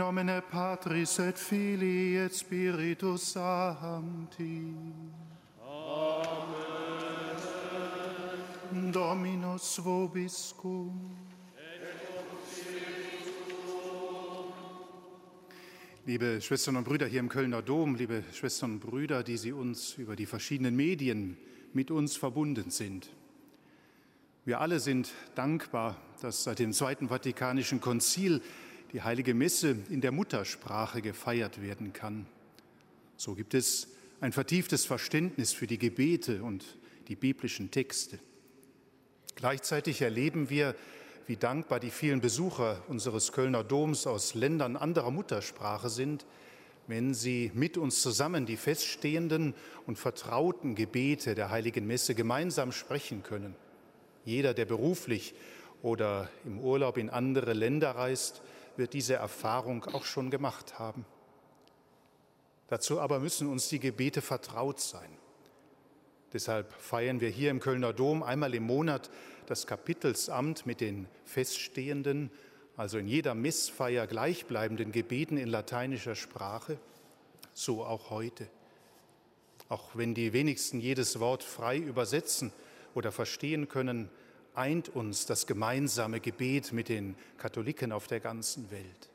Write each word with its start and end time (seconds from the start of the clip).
In 0.00 0.06
nomine 0.06 0.40
Patris 0.40 1.18
et 1.18 1.38
Filii 1.38 2.16
et 2.16 2.34
Spiritus 2.34 3.34
Sancti. 3.34 4.72
Amen. 8.72 8.92
Dominus 8.92 9.78
vobiscum. 9.84 11.18
Liebe 16.06 16.40
Schwestern 16.40 16.76
und 16.76 16.84
Brüder 16.84 17.06
hier 17.06 17.20
im 17.20 17.28
Kölner 17.28 17.60
Dom, 17.60 17.94
liebe 17.94 18.24
Schwestern 18.32 18.70
und 18.72 18.80
Brüder, 18.80 19.22
die 19.22 19.36
Sie 19.36 19.52
uns 19.52 19.98
über 19.98 20.16
die 20.16 20.24
verschiedenen 20.24 20.76
Medien 20.76 21.36
mit 21.74 21.90
uns 21.90 22.16
verbunden 22.16 22.70
sind. 22.70 23.10
Wir 24.46 24.62
alle 24.62 24.80
sind 24.80 25.12
dankbar, 25.34 25.98
dass 26.22 26.44
seit 26.44 26.58
dem 26.58 26.72
Zweiten 26.72 27.08
Vatikanischen 27.08 27.82
Konzil 27.82 28.40
die 28.92 29.02
heilige 29.02 29.34
Messe 29.34 29.76
in 29.88 30.00
der 30.00 30.12
Muttersprache 30.12 31.02
gefeiert 31.02 31.62
werden 31.62 31.92
kann. 31.92 32.26
So 33.16 33.34
gibt 33.34 33.54
es 33.54 33.88
ein 34.20 34.32
vertieftes 34.32 34.84
Verständnis 34.84 35.52
für 35.52 35.66
die 35.66 35.78
Gebete 35.78 36.42
und 36.42 36.64
die 37.08 37.16
biblischen 37.16 37.70
Texte. 37.70 38.18
Gleichzeitig 39.36 40.02
erleben 40.02 40.50
wir, 40.50 40.74
wie 41.26 41.36
dankbar 41.36 41.80
die 41.80 41.90
vielen 41.90 42.20
Besucher 42.20 42.82
unseres 42.88 43.32
Kölner 43.32 43.62
Doms 43.62 44.06
aus 44.06 44.34
Ländern 44.34 44.76
anderer 44.76 45.10
Muttersprache 45.10 45.88
sind, 45.88 46.26
wenn 46.88 47.14
sie 47.14 47.52
mit 47.54 47.78
uns 47.78 48.02
zusammen 48.02 48.46
die 48.46 48.56
feststehenden 48.56 49.54
und 49.86 49.96
vertrauten 49.96 50.74
Gebete 50.74 51.36
der 51.36 51.50
heiligen 51.50 51.86
Messe 51.86 52.16
gemeinsam 52.16 52.72
sprechen 52.72 53.22
können. 53.22 53.54
Jeder, 54.24 54.54
der 54.54 54.64
beruflich 54.64 55.34
oder 55.82 56.28
im 56.44 56.58
Urlaub 56.58 56.98
in 56.98 57.08
andere 57.08 57.52
Länder 57.52 57.92
reist, 57.92 58.42
wird 58.80 58.94
diese 58.94 59.14
Erfahrung 59.14 59.84
auch 59.84 60.04
schon 60.04 60.30
gemacht 60.30 60.80
haben. 60.80 61.04
Dazu 62.66 62.98
aber 62.98 63.20
müssen 63.20 63.46
uns 63.46 63.68
die 63.68 63.78
Gebete 63.78 64.22
vertraut 64.22 64.80
sein. 64.80 65.10
Deshalb 66.32 66.72
feiern 66.72 67.20
wir 67.20 67.28
hier 67.28 67.50
im 67.50 67.60
Kölner 67.60 67.92
Dom 67.92 68.22
einmal 68.22 68.54
im 68.54 68.62
Monat 68.62 69.10
das 69.46 69.66
Kapitelsamt 69.66 70.64
mit 70.64 70.80
den 70.80 71.08
feststehenden, 71.24 72.30
also 72.76 72.96
in 72.96 73.06
jeder 73.06 73.34
Missfeier 73.34 74.06
gleichbleibenden 74.06 74.92
Gebeten 74.92 75.36
in 75.36 75.48
lateinischer 75.48 76.14
Sprache, 76.14 76.78
so 77.52 77.84
auch 77.84 78.10
heute. 78.10 78.48
Auch 79.68 79.90
wenn 79.94 80.14
die 80.14 80.32
wenigsten 80.32 80.80
jedes 80.80 81.20
Wort 81.20 81.42
frei 81.42 81.76
übersetzen 81.76 82.52
oder 82.94 83.12
verstehen 83.12 83.68
können, 83.68 84.08
eint 84.54 84.88
uns 84.88 85.26
das 85.26 85.46
gemeinsame 85.46 86.20
Gebet 86.20 86.72
mit 86.72 86.88
den 86.88 87.16
Katholiken 87.38 87.92
auf 87.92 88.06
der 88.06 88.20
ganzen 88.20 88.70
Welt. 88.70 89.10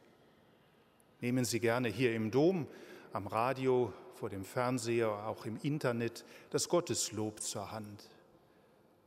Nehmen 1.22 1.46
Sie 1.46 1.60
gerne 1.60 1.90
hier 1.90 2.16
im 2.16 2.32
Dom, 2.32 2.68
am 3.14 3.28
Radio, 3.28 3.94
vor 4.16 4.30
dem 4.30 4.46
Fernseher, 4.46 5.10
auch 5.10 5.46
im 5.46 5.60
Internet 5.62 6.26
das 6.50 6.70
Gotteslob 6.70 7.42
zur 7.42 7.72
Hand. 7.72 8.10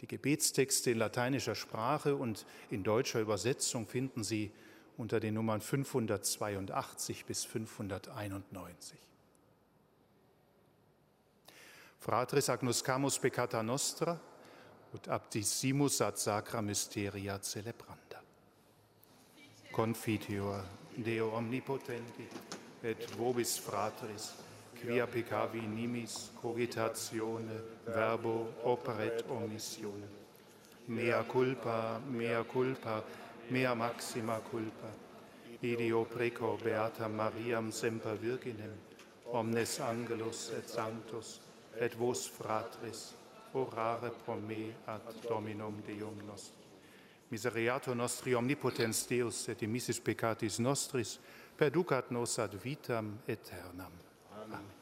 Die 0.00 0.06
Gebetstexte 0.06 0.90
in 0.90 0.98
lateinischer 0.98 1.54
Sprache 1.54 2.14
und 2.14 2.46
in 2.70 2.84
deutscher 2.84 3.20
Übersetzung 3.20 3.86
finden 3.86 4.22
Sie 4.22 4.52
unter 4.96 5.20
den 5.20 5.34
Nummern 5.34 5.60
582 5.60 7.24
bis 7.24 7.44
591. 7.44 8.98
Fratris 11.98 12.48
agnoscamus 12.48 13.18
peccata 13.18 13.62
nostra, 13.62 14.20
ut 14.92 15.06
abdissimus 15.06 16.00
ad 16.00 16.16
sacra 16.16 16.60
mysteria 16.60 17.38
celebranda. 17.38 18.22
Confiteor 19.70 20.64
Deo 20.98 21.30
omnipotenti, 21.30 22.26
et 22.82 23.04
vobis 23.16 23.58
fratris, 23.58 24.32
quia 24.80 25.06
peccavi 25.06 25.60
nimis 25.60 26.30
cogitatione, 26.40 27.60
verbo 27.84 28.52
operet 28.64 29.22
omissione. 29.30 30.08
Mea 30.86 31.22
culpa, 31.22 32.00
mea 32.10 32.42
culpa, 32.42 33.04
mea 33.48 33.74
maxima 33.74 34.40
culpa. 34.40 34.90
Idio 35.60 36.04
preco 36.04 36.56
beata 36.62 37.06
Mariam 37.06 37.70
semper 37.70 38.18
virginem, 38.18 38.74
omnes 39.30 39.78
angelus 39.78 40.50
et 40.50 40.68
sanctus, 40.68 41.40
et 41.78 41.94
vos 41.94 42.26
fratris, 42.26 43.14
orare 43.52 44.10
pro 44.24 44.34
me 44.34 44.74
ad 44.84 45.00
Dominum 45.26 45.82
Deum 45.84 46.16
nostrum. 46.26 46.66
Miseriator 47.28 47.94
nostri 47.94 48.34
omnipotens 48.34 49.06
Deus 49.06 49.48
et 49.48 49.62
emissis 49.62 50.00
peccatis 50.00 50.58
nostris, 50.58 51.18
perducat 51.56 52.10
nos 52.10 52.38
ad 52.38 52.56
vitam 52.62 53.18
aeternam. 53.26 53.92
Amen. 54.32 54.52
Amen. 54.54 54.77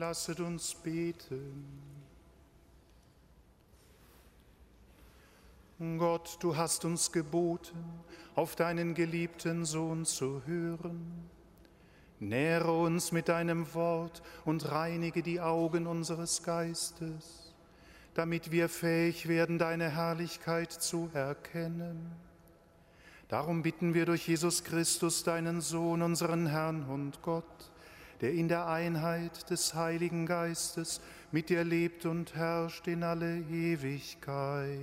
Lasset 0.00 0.40
uns 0.40 0.74
beten. 0.76 1.62
Gott, 5.98 6.38
du 6.40 6.56
hast 6.56 6.86
uns 6.86 7.12
geboten, 7.12 7.84
auf 8.34 8.56
deinen 8.56 8.94
geliebten 8.94 9.66
Sohn 9.66 10.06
zu 10.06 10.40
hören. 10.46 11.28
Nähre 12.18 12.72
uns 12.72 13.12
mit 13.12 13.28
deinem 13.28 13.74
Wort 13.74 14.22
und 14.46 14.70
reinige 14.72 15.22
die 15.22 15.38
Augen 15.38 15.86
unseres 15.86 16.42
Geistes, 16.44 17.52
damit 18.14 18.50
wir 18.50 18.70
fähig 18.70 19.28
werden, 19.28 19.58
deine 19.58 19.90
Herrlichkeit 19.90 20.72
zu 20.72 21.10
erkennen. 21.12 22.10
Darum 23.28 23.62
bitten 23.62 23.92
wir 23.92 24.06
durch 24.06 24.26
Jesus 24.26 24.64
Christus, 24.64 25.24
deinen 25.24 25.60
Sohn, 25.60 26.00
unseren 26.00 26.46
Herrn 26.46 26.84
und 26.88 27.20
Gott, 27.20 27.70
der 28.20 28.32
in 28.32 28.48
der 28.48 28.66
Einheit 28.66 29.48
des 29.50 29.74
Heiligen 29.74 30.26
Geistes 30.26 31.00
mit 31.32 31.48
dir 31.48 31.64
lebt 31.64 32.06
und 32.06 32.34
herrscht 32.34 32.86
in 32.86 33.02
alle 33.02 33.38
Ewigkeit. 33.38 34.80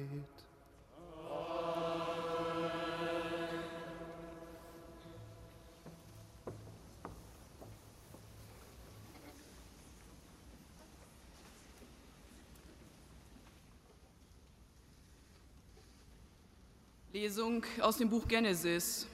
Lesung 17.13 17.65
aus 17.81 17.97
dem 17.97 18.09
Buch 18.09 18.27
Genesis. 18.27 19.07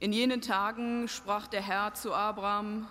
In 0.00 0.12
jenen 0.12 0.40
Tagen 0.40 1.08
sprach 1.08 1.48
der 1.48 1.60
Herr 1.60 1.92
zu 1.92 2.14
Abraham, 2.14 2.88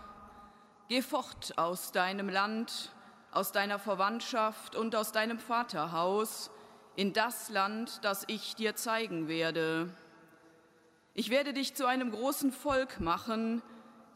Geh 0.90 1.02
fort 1.02 1.58
aus 1.58 1.94
deinem 1.94 2.28
Land, 2.28 2.94
aus 3.32 3.54
deiner 3.54 3.80
Verwandtschaft 3.80 4.76
und 4.76 4.94
aus 4.94 5.14
deinem 5.14 5.40
Vaterhaus 5.40 6.52
in 6.98 7.14
das 7.14 7.50
Land, 7.50 8.00
das 8.04 8.26
ich 8.28 8.56
dir 8.56 8.76
zeigen 8.76 9.30
werde. 9.30 9.90
Ich 11.14 11.30
werde 11.30 11.54
dich 11.54 11.76
zu 11.76 11.86
einem 11.86 12.12
großen 12.12 12.52
Volk 12.52 13.00
machen, 13.00 13.62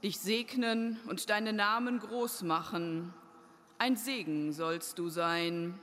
dich 0.03 0.19
segnen 0.19 1.00
und 1.07 1.29
deinen 1.29 1.55
Namen 1.55 1.98
groß 1.98 2.43
machen. 2.43 3.13
Ein 3.77 3.95
Segen 3.95 4.51
sollst 4.51 5.00
du 5.00 5.07
sein. 5.07 5.79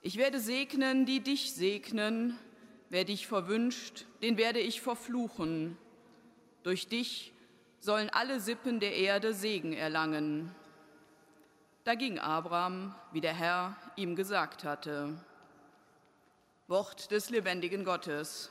Ich 0.00 0.16
werde 0.16 0.38
segnen, 0.38 1.06
die 1.06 1.20
dich 1.20 1.54
segnen. 1.54 2.38
Wer 2.88 3.04
dich 3.04 3.26
verwünscht, 3.26 4.06
den 4.22 4.36
werde 4.36 4.60
ich 4.60 4.80
verfluchen. 4.80 5.76
Durch 6.62 6.88
dich 6.88 7.32
sollen 7.80 8.10
alle 8.10 8.40
Sippen 8.40 8.80
der 8.80 8.96
Erde 8.96 9.34
Segen 9.34 9.72
erlangen. 9.72 10.54
Da 11.84 11.94
ging 11.94 12.18
Abraham, 12.18 12.94
wie 13.12 13.20
der 13.20 13.34
Herr 13.34 13.76
ihm 13.96 14.16
gesagt 14.16 14.64
hatte. 14.64 15.16
Wort 16.66 17.10
des 17.10 17.30
lebendigen 17.30 17.84
Gottes. 17.84 18.50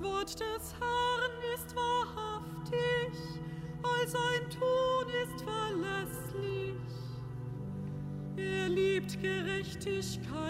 Wort 0.00 0.38
des 0.38 0.74
Herrn 0.78 1.32
ist 1.56 1.74
wahrhaftig, 1.74 3.12
all 3.82 4.06
sein 4.06 4.48
Tun 4.48 5.06
ist 5.24 5.42
verlässlich. 5.42 6.76
Er 8.36 8.68
liebt 8.68 9.20
Gerechtigkeit 9.20 10.41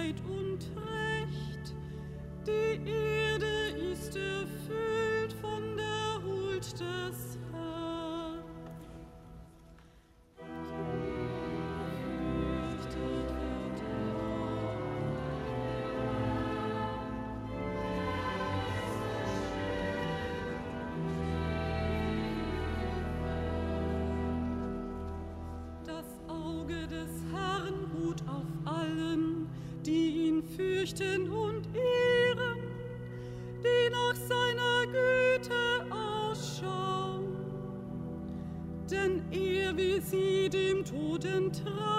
dem 40.83 40.85
Toten 40.85 41.53
trägt. 41.53 41.92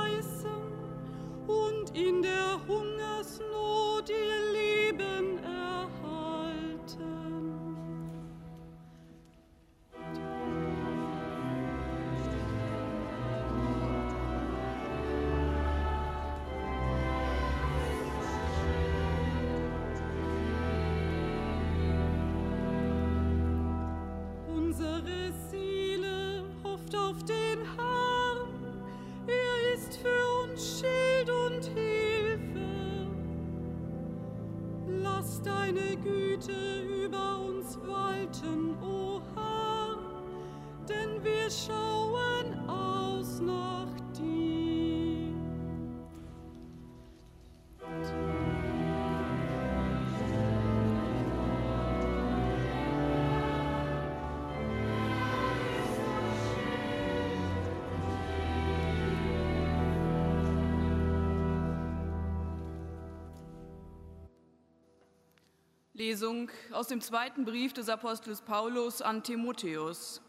Lesung 66.04 66.52
aus 66.74 66.90
dem 66.90 67.00
zweiten 67.00 67.46
Brief 67.46 67.72
des 67.72 67.88
Apostels 67.88 68.42
Paulus 68.42 69.02
an 69.02 69.24
Timotheus. 69.24 70.22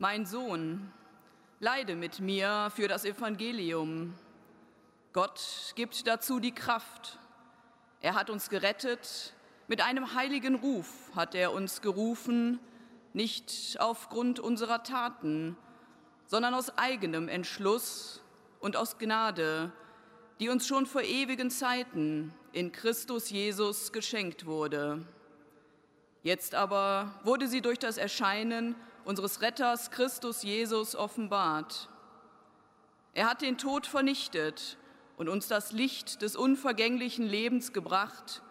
Mein 0.00 0.26
Sohn, 0.26 0.90
leide 1.60 1.94
mit 1.94 2.18
mir 2.18 2.72
für 2.74 2.88
das 2.88 3.04
Evangelium. 3.04 4.14
Gott 5.12 5.74
gibt 5.76 6.08
dazu 6.08 6.40
die 6.40 6.50
Kraft. 6.50 7.20
Er 8.00 8.14
hat 8.14 8.30
uns 8.30 8.50
gerettet, 8.50 9.32
mit 9.68 9.80
einem 9.80 10.16
heiligen 10.16 10.56
Ruf 10.56 10.88
hat 11.14 11.36
er 11.36 11.52
uns 11.52 11.82
gerufen, 11.82 12.58
nicht 13.12 13.76
aufgrund 13.78 14.40
unserer 14.40 14.82
Taten, 14.82 15.56
sondern 16.26 16.52
aus 16.52 16.76
eigenem 16.78 17.28
Entschluss 17.28 18.24
und 18.58 18.76
aus 18.76 18.98
Gnade, 18.98 19.70
die 20.40 20.48
uns 20.48 20.66
schon 20.66 20.86
vor 20.86 21.02
ewigen 21.02 21.50
Zeiten 21.50 22.32
in 22.52 22.72
Christus 22.72 23.28
Jesus 23.28 23.92
geschenkt 23.92 24.46
wurde. 24.46 25.06
Jetzt 26.22 26.54
aber 26.54 27.20
wurde 27.24 27.46
sie 27.46 27.60
durch 27.60 27.78
das 27.78 27.98
Erscheinen 27.98 28.74
unseres 29.04 29.42
Retters 29.42 29.90
Christus 29.90 30.42
Jesus 30.42 30.96
offenbart. 30.96 31.90
Er 33.12 33.28
hat 33.28 33.42
den 33.42 33.58
Tod 33.58 33.86
vernichtet 33.86 34.78
und 35.18 35.28
uns 35.28 35.46
das 35.46 35.72
Licht 35.72 36.22
des 36.22 36.36
unvergänglichen 36.36 37.26
Lebens 37.26 37.74
gebracht 37.74 38.42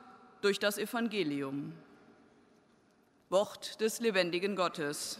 durch 0.41 0.59
das 0.59 0.77
Evangelium. 0.77 1.73
Wort 3.29 3.81
des 3.81 3.99
lebendigen 3.99 4.55
Gottes. 4.55 5.19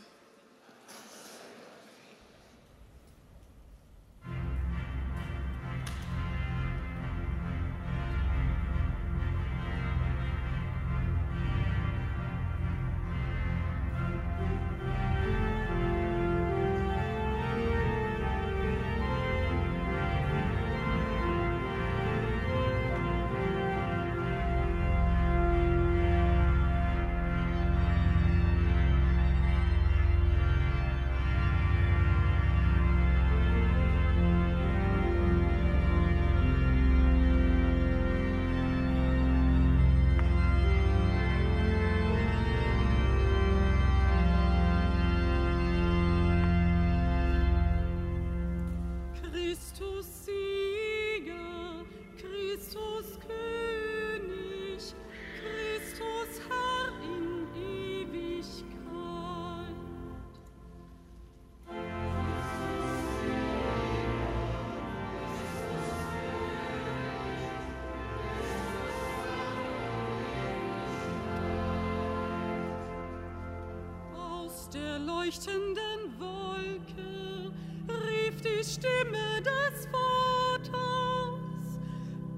Der 74.71 74.99
leuchtenden 74.99 76.19
Wolke 76.19 77.51
rief 77.87 78.39
die 78.41 78.63
Stimme 78.63 79.41
des 79.41 79.87
Vaters, 79.87 81.39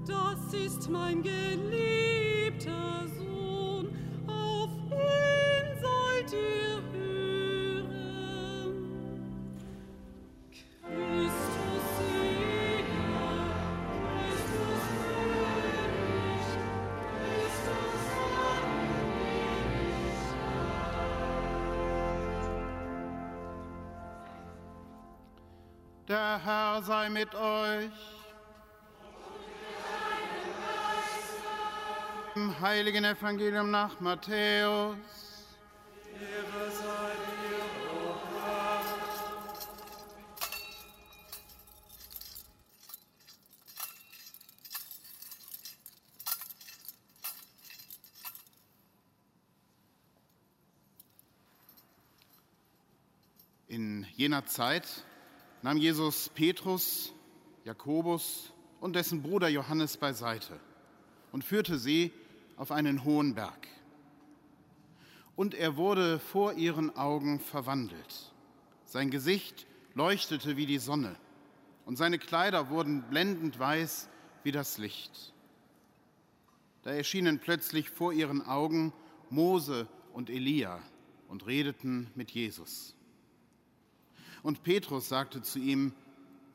das 0.06 0.54
ist 0.54 0.88
mein 0.88 1.22
geliebter 1.22 1.81
Der 26.12 26.44
Herr 26.44 26.82
sei 26.82 27.08
mit 27.08 27.34
euch. 27.34 27.90
Im 32.34 32.60
heiligen 32.60 33.02
Evangelium 33.06 33.70
nach 33.70 33.98
Matthäus. 33.98 34.98
In 53.68 54.06
jener 54.14 54.44
Zeit 54.44 55.06
nahm 55.62 55.76
Jesus 55.76 56.28
Petrus, 56.28 57.12
Jakobus 57.64 58.52
und 58.80 58.94
dessen 58.94 59.22
Bruder 59.22 59.48
Johannes 59.48 59.96
beiseite 59.96 60.58
und 61.30 61.44
führte 61.44 61.78
sie 61.78 62.12
auf 62.56 62.72
einen 62.72 63.04
hohen 63.04 63.34
Berg. 63.34 63.68
Und 65.36 65.54
er 65.54 65.76
wurde 65.76 66.18
vor 66.18 66.54
ihren 66.54 66.94
Augen 66.96 67.40
verwandelt. 67.40 68.32
Sein 68.84 69.10
Gesicht 69.10 69.66
leuchtete 69.94 70.56
wie 70.56 70.66
die 70.66 70.78
Sonne 70.78 71.16
und 71.86 71.96
seine 71.96 72.18
Kleider 72.18 72.68
wurden 72.68 73.02
blendend 73.02 73.58
weiß 73.58 74.08
wie 74.42 74.52
das 74.52 74.78
Licht. 74.78 75.32
Da 76.82 76.90
erschienen 76.90 77.38
plötzlich 77.38 77.90
vor 77.90 78.12
ihren 78.12 78.44
Augen 78.44 78.92
Mose 79.30 79.86
und 80.12 80.28
Elia 80.28 80.80
und 81.28 81.46
redeten 81.46 82.10
mit 82.14 82.32
Jesus. 82.32 82.94
Und 84.42 84.62
Petrus 84.62 85.08
sagte 85.08 85.42
zu 85.42 85.58
ihm, 85.58 85.92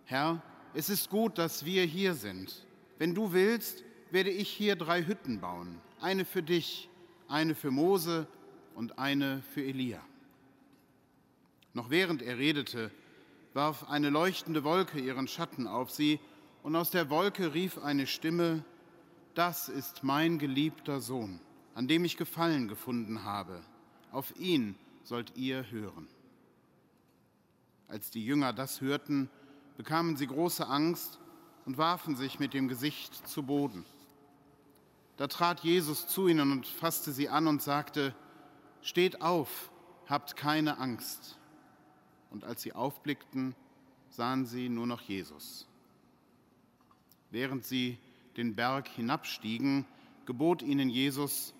Herr, 0.05 0.41
es 0.73 0.89
ist 0.89 1.09
gut, 1.09 1.37
dass 1.37 1.65
wir 1.65 1.83
hier 1.83 2.13
sind. 2.13 2.65
Wenn 2.97 3.15
du 3.15 3.31
willst, 3.31 3.83
werde 4.11 4.29
ich 4.29 4.49
hier 4.49 4.75
drei 4.75 5.05
Hütten 5.05 5.39
bauen, 5.39 5.79
eine 6.01 6.25
für 6.25 6.43
dich, 6.43 6.89
eine 7.27 7.55
für 7.55 7.71
Mose 7.71 8.27
und 8.75 8.99
eine 8.99 9.41
für 9.53 9.63
Elia. 9.63 10.01
Noch 11.73 11.89
während 11.89 12.21
er 12.21 12.37
redete, 12.37 12.91
warf 13.53 13.89
eine 13.89 14.09
leuchtende 14.09 14.63
Wolke 14.63 14.99
ihren 14.99 15.27
Schatten 15.27 15.67
auf 15.67 15.91
sie, 15.91 16.19
und 16.63 16.75
aus 16.75 16.89
der 16.89 17.09
Wolke 17.09 17.53
rief 17.53 17.77
eine 17.77 18.07
Stimme, 18.07 18.63
Das 19.35 19.69
ist 19.69 20.03
mein 20.03 20.39
geliebter 20.39 20.99
Sohn, 20.99 21.39
an 21.75 21.87
dem 21.87 22.03
ich 22.03 22.17
Gefallen 22.17 22.67
gefunden 22.67 23.23
habe. 23.23 23.61
Auf 24.11 24.33
ihn 24.39 24.75
sollt 25.03 25.37
ihr 25.37 25.69
hören. 25.69 26.07
Als 27.87 28.11
die 28.11 28.25
Jünger 28.25 28.51
das 28.51 28.81
hörten, 28.81 29.29
bekamen 29.77 30.17
sie 30.17 30.27
große 30.27 30.67
Angst 30.67 31.19
und 31.65 31.77
warfen 31.77 32.15
sich 32.15 32.39
mit 32.39 32.53
dem 32.53 32.67
Gesicht 32.67 33.27
zu 33.27 33.43
Boden. 33.43 33.85
Da 35.15 35.27
trat 35.27 35.61
Jesus 35.61 36.07
zu 36.07 36.27
ihnen 36.27 36.51
und 36.51 36.67
fasste 36.67 37.11
sie 37.11 37.29
an 37.29 37.47
und 37.47 37.61
sagte, 37.61 38.13
Steht 38.81 39.21
auf, 39.21 39.71
habt 40.07 40.35
keine 40.35 40.77
Angst. 40.77 41.37
Und 42.29 42.43
als 42.43 42.61
sie 42.61 42.73
aufblickten, 42.73 43.55
sahen 44.09 44.45
sie 44.45 44.69
nur 44.69 44.85
noch 44.85 45.01
Jesus. 45.01 45.67
Während 47.31 47.65
sie 47.65 47.97
den 48.35 48.55
Berg 48.55 48.87
hinabstiegen, 48.87 49.85
gebot 50.25 50.61
ihnen 50.61 50.89
Jesus, 50.89 51.53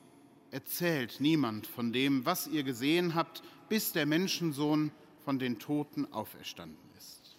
Erzählt 0.50 1.20
niemand 1.20 1.68
von 1.68 1.92
dem, 1.92 2.26
was 2.26 2.48
ihr 2.48 2.63
gesehen 2.63 3.16
habt, 3.16 3.44
bis 3.68 3.92
der 3.92 4.06
Menschensohn 4.06 4.92
von 5.28 5.40
den 5.40 5.60
Toten 5.60 6.08
auferstanden 6.13 6.90
ist. 6.98 7.36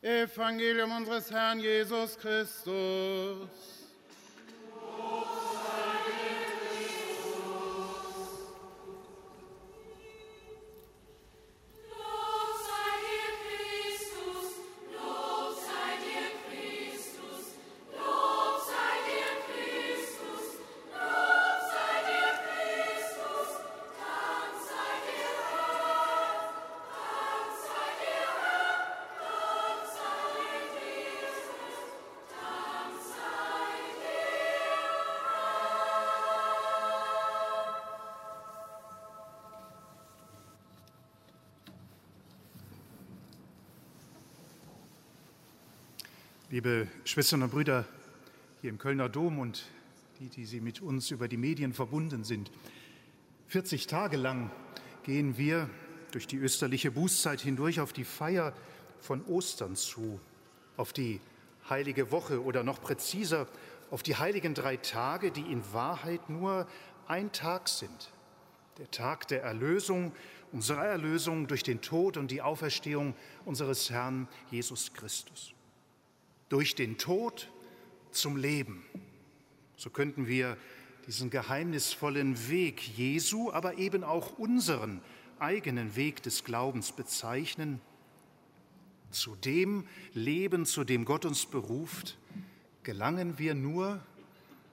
Evangelium 0.00 0.92
unseres 0.92 1.30
Herrn 1.30 1.60
Jesus 1.60 2.16
Christus. 2.16 3.77
Liebe 46.58 46.88
Schwestern 47.04 47.44
und 47.44 47.52
Brüder 47.52 47.84
hier 48.62 48.70
im 48.70 48.78
Kölner 48.78 49.08
Dom 49.08 49.38
und 49.38 49.66
die, 50.18 50.28
die 50.28 50.44
Sie 50.44 50.60
mit 50.60 50.80
uns 50.80 51.12
über 51.12 51.28
die 51.28 51.36
Medien 51.36 51.72
verbunden 51.72 52.24
sind. 52.24 52.50
40 53.46 53.86
Tage 53.86 54.16
lang 54.16 54.50
gehen 55.04 55.38
wir 55.38 55.70
durch 56.10 56.26
die 56.26 56.36
österliche 56.36 56.90
Bußzeit 56.90 57.40
hindurch 57.40 57.78
auf 57.78 57.92
die 57.92 58.02
Feier 58.02 58.52
von 58.98 59.24
Ostern 59.26 59.76
zu, 59.76 60.18
auf 60.76 60.92
die 60.92 61.20
heilige 61.70 62.10
Woche 62.10 62.42
oder 62.42 62.64
noch 62.64 62.82
präziser 62.82 63.46
auf 63.92 64.02
die 64.02 64.16
heiligen 64.16 64.54
drei 64.54 64.78
Tage, 64.78 65.30
die 65.30 65.52
in 65.52 65.62
Wahrheit 65.72 66.28
nur 66.28 66.66
ein 67.06 67.30
Tag 67.30 67.68
sind. 67.68 68.10
Der 68.78 68.90
Tag 68.90 69.28
der 69.28 69.44
Erlösung, 69.44 70.10
unserer 70.50 70.86
Erlösung 70.86 71.46
durch 71.46 71.62
den 71.62 71.82
Tod 71.82 72.16
und 72.16 72.32
die 72.32 72.42
Auferstehung 72.42 73.14
unseres 73.44 73.90
Herrn 73.90 74.26
Jesus 74.50 74.92
Christus 74.92 75.54
durch 76.48 76.74
den 76.74 76.98
Tod 76.98 77.50
zum 78.10 78.36
Leben. 78.36 78.84
So 79.76 79.90
könnten 79.90 80.26
wir 80.26 80.56
diesen 81.06 81.30
geheimnisvollen 81.30 82.48
Weg 82.48 82.86
Jesu, 82.96 83.50
aber 83.52 83.78
eben 83.78 84.04
auch 84.04 84.38
unseren 84.38 85.00
eigenen 85.38 85.96
Weg 85.96 86.22
des 86.22 86.44
Glaubens 86.44 86.92
bezeichnen. 86.92 87.80
Zu 89.10 89.36
dem 89.36 89.86
Leben, 90.12 90.66
zu 90.66 90.84
dem 90.84 91.04
Gott 91.04 91.24
uns 91.24 91.46
beruft, 91.46 92.18
gelangen 92.82 93.38
wir 93.38 93.54
nur 93.54 94.00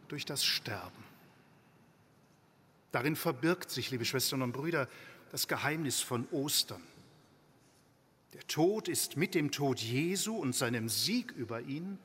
durch 0.08 0.26
das 0.26 0.44
Sterben. 0.44 1.04
Darin 2.92 3.16
verbirgt 3.16 3.72
sich, 3.72 3.92
liebe 3.92 4.06
Schwestern 4.06 4.42
und 4.42 4.52
Brüder, 4.52 4.88
das 5.32 5.48
Geheimnis 5.48 6.02
von 6.02 6.28
Ostern. 6.32 6.82
Der 8.36 8.46
Tod 8.48 8.90
ist 8.90 9.16
mit 9.16 9.34
dem 9.34 9.50
Tod 9.50 9.80
Jesu 9.80 10.36
und 10.36 10.54
seinem 10.54 10.90
Sieg 10.90 11.32
über 11.32 11.62
ihn 11.62 11.98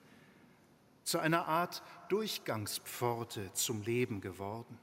zu 1.03 1.19
einer 1.19 1.49
Art 1.49 1.83
Durchgangspforte 2.09 3.53
zum 3.53 3.83
Leben 3.83 4.21
geworden. 4.21 4.79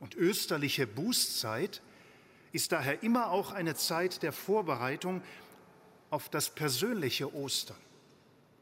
Und 0.00 0.14
österliche 0.14 0.86
Bußzeit 0.86 1.82
ist 2.52 2.72
daher 2.72 3.02
immer 3.02 3.32
auch 3.32 3.52
eine 3.52 3.74
Zeit 3.74 4.22
der 4.22 4.32
Vorbereitung 4.32 5.22
auf 6.08 6.30
das 6.30 6.48
persönliche 6.48 7.34
Ostern, 7.34 7.76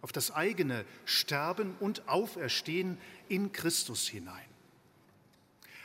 auf 0.02 0.10
das 0.10 0.32
eigene 0.32 0.84
Sterben 1.04 1.76
und 1.78 2.08
Auferstehen 2.08 2.98
in 3.28 3.52
Christus 3.52 4.08
hinein. 4.08 4.48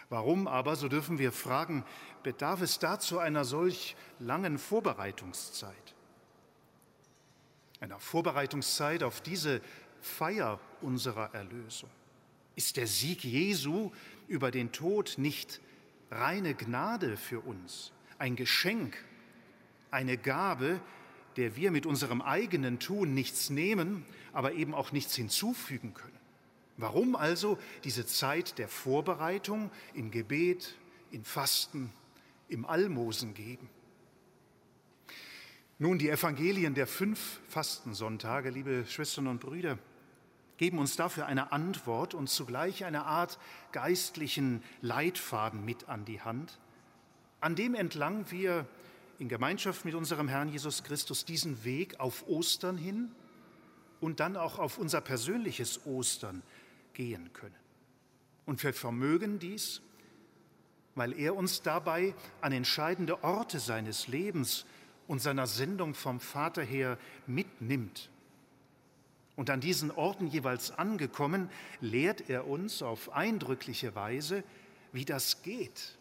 Warum 0.09 0.47
aber, 0.47 0.75
so 0.75 0.87
dürfen 0.87 1.19
wir 1.19 1.31
fragen, 1.31 1.85
bedarf 2.23 2.63
es 2.63 2.79
dazu 2.79 3.19
einer 3.19 3.45
solch 3.45 3.95
langen 4.17 4.57
Vorbereitungszeit? 4.57 5.93
Einer 7.79 7.99
Vorbereitungszeit 7.99 9.03
auf 9.03 9.21
diese 9.21 9.61
Feier 10.01 10.59
unserer 10.81 11.33
Erlösung. 11.33 11.89
Ist 12.55 12.77
der 12.77 12.87
Sieg 12.87 13.23
Jesu 13.23 13.91
über 14.27 14.51
den 14.51 14.71
Tod 14.71 15.15
nicht 15.17 15.61
reine 16.11 16.55
Gnade 16.55 17.17
für 17.17 17.39
uns, 17.39 17.91
ein 18.17 18.35
Geschenk, 18.35 18.97
eine 19.91 20.17
Gabe, 20.17 20.81
der 21.37 21.55
wir 21.55 21.71
mit 21.71 21.85
unserem 21.85 22.21
eigenen 22.21 22.79
Tun 22.79 23.13
nichts 23.13 23.49
nehmen, 23.49 24.05
aber 24.33 24.53
eben 24.53 24.73
auch 24.73 24.91
nichts 24.91 25.15
hinzufügen 25.15 25.93
können? 25.93 26.19
Warum 26.77 27.15
also 27.15 27.57
diese 27.83 28.05
Zeit 28.05 28.57
der 28.57 28.67
Vorbereitung 28.67 29.69
im 29.93 30.11
Gebet, 30.11 30.75
im 31.11 31.23
Fasten, 31.23 31.91
im 32.47 32.65
Almosen 32.65 33.33
geben? 33.33 33.69
Nun, 35.81 35.97
die 35.97 36.09
Evangelien 36.09 36.73
der 36.73 36.87
fünf 36.87 37.39
Fastensonntage, 37.47 38.49
liebe 38.49 38.83
Schwestern 38.85 39.27
und 39.27 39.39
Brüder, 39.39 39.79
geben 40.57 40.77
uns 40.77 40.97
dafür 40.97 41.25
eine 41.25 41.53
Antwort 41.53 42.13
und 42.13 42.29
zugleich 42.29 42.83
eine 42.83 43.05
Art 43.05 43.39
geistlichen 43.71 44.61
Leitfaden 44.81 45.63
mit 45.63 45.87
an 45.87 46.03
die 46.03 46.19
Hand, 46.19 46.59
an 47.39 47.55
dem 47.55 47.75
entlang 47.75 48.29
wir 48.29 48.67
in 49.19 49.29
Gemeinschaft 49.29 49.85
mit 49.85 49.95
unserem 49.95 50.27
Herrn 50.27 50.49
Jesus 50.49 50.83
Christus 50.83 51.23
diesen 51.23 51.63
Weg 51.63 51.97
auf 52.01 52.27
Ostern 52.27 52.77
hin 52.77 53.13
und 54.01 54.19
dann 54.19 54.35
auch 54.35 54.59
auf 54.59 54.79
unser 54.79 54.99
persönliches 54.99 55.85
Ostern 55.85 56.43
gehen 56.91 57.31
können. 57.31 57.55
Und 58.45 58.61
wir 58.65 58.73
vermögen 58.73 59.39
dies, 59.39 59.81
weil 60.95 61.17
er 61.17 61.37
uns 61.37 61.61
dabei 61.61 62.13
an 62.41 62.51
entscheidende 62.51 63.23
Orte 63.23 63.59
seines 63.59 64.09
Lebens 64.09 64.65
und 65.09 65.19
seiner 65.19 65.47
Sendung 65.47 65.95
vom 65.95 66.19
Vater 66.19 66.61
her 66.61 66.99
mitnimmt. 67.25 68.11
Und 69.35 69.49
an 69.49 69.59
diesen 69.59 69.89
Orten 69.89 70.27
jeweils 70.27 70.69
angekommen, 70.69 71.49
lehrt 71.81 72.29
er 72.29 72.47
uns 72.47 72.83
auf 72.83 73.11
eindrückliche 73.11 73.95
Weise, 73.95 74.43
wie 74.93 75.05
das 75.05 75.41
geht, 75.41 75.97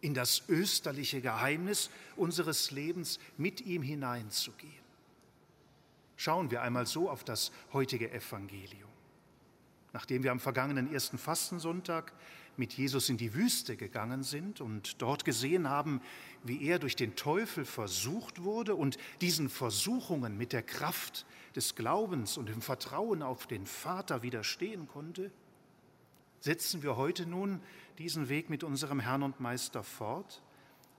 in 0.00 0.14
das 0.14 0.44
österliche 0.48 1.20
Geheimnis 1.20 1.90
unseres 2.16 2.70
Lebens 2.70 3.18
mit 3.36 3.60
ihm 3.60 3.82
hineinzugehen. 3.82 4.72
Schauen 6.16 6.50
wir 6.50 6.62
einmal 6.62 6.86
so 6.86 7.10
auf 7.10 7.24
das 7.24 7.52
heutige 7.74 8.10
Evangelium. 8.12 8.88
Nachdem 9.92 10.22
wir 10.22 10.32
am 10.32 10.40
vergangenen 10.40 10.90
ersten 10.90 11.18
Fastensonntag 11.18 12.14
mit 12.58 12.72
Jesus 12.74 13.08
in 13.08 13.16
die 13.16 13.34
Wüste 13.34 13.76
gegangen 13.76 14.22
sind 14.22 14.60
und 14.60 15.00
dort 15.00 15.24
gesehen 15.24 15.68
haben, 15.68 16.00
wie 16.42 16.62
er 16.62 16.78
durch 16.78 16.96
den 16.96 17.16
Teufel 17.16 17.64
versucht 17.64 18.42
wurde 18.42 18.74
und 18.74 18.98
diesen 19.20 19.48
Versuchungen 19.48 20.36
mit 20.36 20.52
der 20.52 20.62
Kraft 20.62 21.26
des 21.54 21.74
Glaubens 21.74 22.36
und 22.36 22.48
dem 22.48 22.62
Vertrauen 22.62 23.22
auf 23.22 23.46
den 23.46 23.66
Vater 23.66 24.22
widerstehen 24.22 24.88
konnte, 24.88 25.30
setzen 26.40 26.82
wir 26.82 26.96
heute 26.96 27.26
nun 27.26 27.60
diesen 27.98 28.28
Weg 28.28 28.50
mit 28.50 28.64
unserem 28.64 29.00
Herrn 29.00 29.22
und 29.22 29.40
Meister 29.40 29.82
fort, 29.82 30.42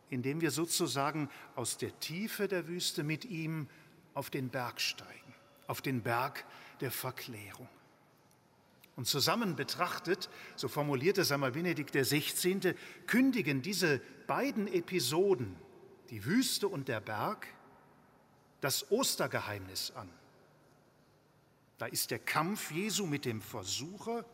indem 0.09 0.41
wir 0.41 0.51
sozusagen 0.51 1.29
aus 1.55 1.77
der 1.77 1.97
Tiefe 1.99 2.47
der 2.47 2.67
Wüste 2.67 3.03
mit 3.03 3.25
ihm 3.25 3.67
auf 4.13 4.29
den 4.29 4.49
Berg 4.49 4.81
steigen, 4.81 5.33
auf 5.67 5.81
den 5.81 6.01
Berg 6.01 6.45
der 6.81 6.91
Verklärung. 6.91 7.69
Und 8.99 9.05
zusammen 9.05 9.55
betrachtet, 9.55 10.29
so 10.57 10.67
formulierte 10.67 11.21
es 11.21 11.31
einmal 11.31 11.53
Benedikt 11.53 11.95
XVI., 11.95 12.75
kündigen 13.07 13.61
diese 13.61 14.01
beiden 14.27 14.67
Episoden, 14.67 15.55
die 16.09 16.25
Wüste 16.25 16.67
und 16.67 16.89
der 16.89 16.99
Berg, 16.99 17.47
das 18.59 18.91
Ostergeheimnis 18.91 19.91
an. 19.95 20.09
Da 21.77 21.85
ist 21.85 22.11
der 22.11 22.19
Kampf 22.19 22.71
Jesu 22.71 23.05
mit 23.05 23.23
dem 23.23 23.41
Versucher, 23.41 24.25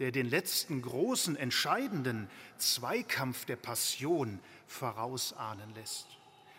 der 0.00 0.10
den 0.10 0.28
letzten 0.28 0.82
großen, 0.82 1.36
entscheidenden 1.36 2.28
Zweikampf 2.56 3.44
der 3.44 3.54
Passion 3.54 4.40
vorausahnen 4.66 5.72
lässt, 5.76 6.08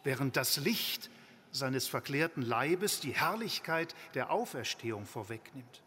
während 0.06 0.38
das 0.38 0.56
Licht 0.56 1.10
seines 1.52 1.90
verklärten 1.90 2.42
Leibes 2.42 3.02
die 3.02 3.14
Herrlichkeit 3.14 3.96
der 4.14 4.32
Auferstehung 4.32 5.06
vorwegnimmt. 5.06 5.84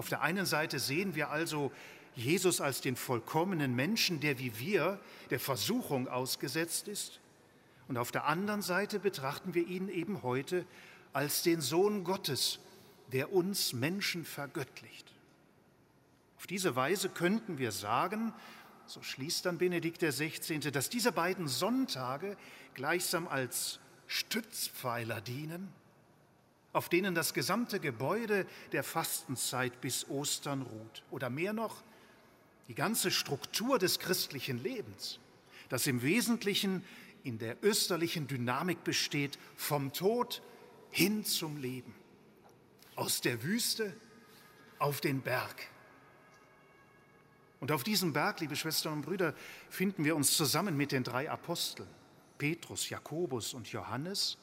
Auf 0.00 0.08
der 0.08 0.22
einen 0.22 0.46
Seite 0.46 0.78
sehen 0.78 1.14
wir 1.14 1.28
also 1.28 1.70
Jesus 2.14 2.62
als 2.62 2.80
den 2.80 2.96
vollkommenen 2.96 3.76
Menschen, 3.76 4.18
der 4.18 4.38
wie 4.38 4.58
wir 4.58 4.98
der 5.28 5.38
Versuchung 5.38 6.08
ausgesetzt 6.08 6.88
ist. 6.88 7.20
Und 7.86 7.98
auf 7.98 8.10
der 8.10 8.24
anderen 8.24 8.62
Seite 8.62 8.98
betrachten 8.98 9.52
wir 9.52 9.66
ihn 9.66 9.90
eben 9.90 10.22
heute 10.22 10.64
als 11.12 11.42
den 11.42 11.60
Sohn 11.60 12.02
Gottes, 12.02 12.60
der 13.12 13.30
uns 13.30 13.74
Menschen 13.74 14.24
vergöttlicht. 14.24 15.12
Auf 16.38 16.46
diese 16.46 16.74
Weise 16.76 17.10
könnten 17.10 17.58
wir 17.58 17.70
sagen, 17.70 18.32
so 18.86 19.02
schließt 19.02 19.44
dann 19.44 19.58
Benedikt 19.58 20.00
XVI., 20.00 20.60
dass 20.70 20.88
diese 20.88 21.12
beiden 21.12 21.46
Sonntage 21.46 22.38
gleichsam 22.72 23.28
als 23.28 23.80
Stützpfeiler 24.06 25.20
dienen 25.20 25.70
auf 26.72 26.88
denen 26.88 27.14
das 27.14 27.34
gesamte 27.34 27.80
Gebäude 27.80 28.46
der 28.72 28.84
Fastenzeit 28.84 29.80
bis 29.80 30.08
Ostern 30.08 30.62
ruht. 30.62 31.02
Oder 31.10 31.30
mehr 31.30 31.52
noch, 31.52 31.82
die 32.68 32.74
ganze 32.74 33.10
Struktur 33.10 33.78
des 33.78 33.98
christlichen 33.98 34.62
Lebens, 34.62 35.18
das 35.68 35.86
im 35.86 36.02
Wesentlichen 36.02 36.84
in 37.24 37.38
der 37.38 37.56
österlichen 37.62 38.26
Dynamik 38.26 38.84
besteht, 38.84 39.38
vom 39.56 39.92
Tod 39.92 40.42
hin 40.90 41.24
zum 41.24 41.56
Leben, 41.56 41.94
aus 42.94 43.20
der 43.20 43.42
Wüste 43.42 43.94
auf 44.78 45.00
den 45.00 45.20
Berg. 45.20 45.68
Und 47.58 47.72
auf 47.72 47.84
diesem 47.84 48.12
Berg, 48.12 48.40
liebe 48.40 48.56
Schwestern 48.56 48.94
und 48.94 49.02
Brüder, 49.02 49.34
finden 49.68 50.04
wir 50.04 50.16
uns 50.16 50.36
zusammen 50.36 50.76
mit 50.76 50.92
den 50.92 51.04
drei 51.04 51.30
Aposteln, 51.30 51.88
Petrus, 52.38 52.88
Jakobus 52.88 53.52
und 53.52 53.70
Johannes, 53.70 54.38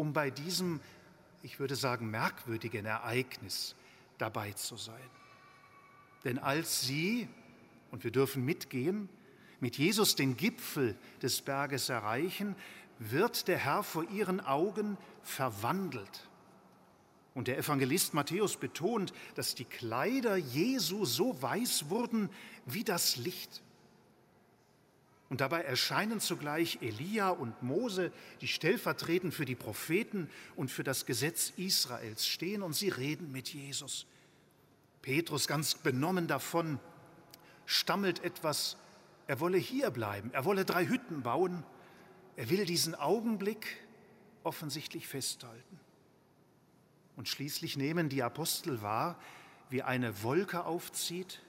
um 0.00 0.14
bei 0.14 0.30
diesem, 0.30 0.80
ich 1.42 1.60
würde 1.60 1.76
sagen, 1.76 2.10
merkwürdigen 2.10 2.86
Ereignis 2.86 3.76
dabei 4.16 4.52
zu 4.52 4.78
sein. 4.78 5.10
Denn 6.24 6.38
als 6.38 6.80
sie, 6.80 7.28
und 7.90 8.02
wir 8.02 8.10
dürfen 8.10 8.42
mitgehen, 8.42 9.10
mit 9.60 9.76
Jesus 9.76 10.16
den 10.16 10.38
Gipfel 10.38 10.96
des 11.20 11.42
Berges 11.42 11.90
erreichen, 11.90 12.56
wird 12.98 13.46
der 13.46 13.58
Herr 13.58 13.82
vor 13.82 14.08
ihren 14.08 14.40
Augen 14.40 14.96
verwandelt. 15.22 16.30
Und 17.34 17.48
der 17.48 17.58
Evangelist 17.58 18.14
Matthäus 18.14 18.56
betont, 18.56 19.12
dass 19.34 19.54
die 19.54 19.66
Kleider 19.66 20.36
Jesu 20.36 21.04
so 21.04 21.40
weiß 21.42 21.90
wurden 21.90 22.30
wie 22.64 22.84
das 22.84 23.16
Licht. 23.16 23.60
Und 25.30 25.40
dabei 25.40 25.62
erscheinen 25.62 26.18
zugleich 26.18 26.78
Elia 26.82 27.30
und 27.30 27.62
Mose, 27.62 28.12
die 28.40 28.48
stellvertretend 28.48 29.32
für 29.32 29.44
die 29.44 29.54
Propheten 29.54 30.28
und 30.56 30.72
für 30.72 30.82
das 30.82 31.06
Gesetz 31.06 31.52
Israels 31.56 32.26
stehen, 32.26 32.62
und 32.62 32.74
sie 32.74 32.88
reden 32.88 33.30
mit 33.30 33.48
Jesus. 33.48 34.06
Petrus, 35.02 35.46
ganz 35.46 35.76
benommen 35.76 36.26
davon, 36.26 36.80
stammelt 37.64 38.24
etwas, 38.24 38.76
er 39.28 39.38
wolle 39.38 39.56
hier 39.56 39.92
bleiben, 39.92 40.30
er 40.32 40.44
wolle 40.44 40.64
drei 40.64 40.86
Hütten 40.86 41.22
bauen, 41.22 41.62
er 42.34 42.50
will 42.50 42.64
diesen 42.64 42.96
Augenblick 42.96 43.78
offensichtlich 44.42 45.06
festhalten. 45.06 45.78
Und 47.14 47.28
schließlich 47.28 47.76
nehmen 47.76 48.08
die 48.08 48.24
Apostel 48.24 48.82
wahr, 48.82 49.16
wie 49.68 49.84
eine 49.84 50.24
Wolke 50.24 50.64
aufzieht, 50.64 51.40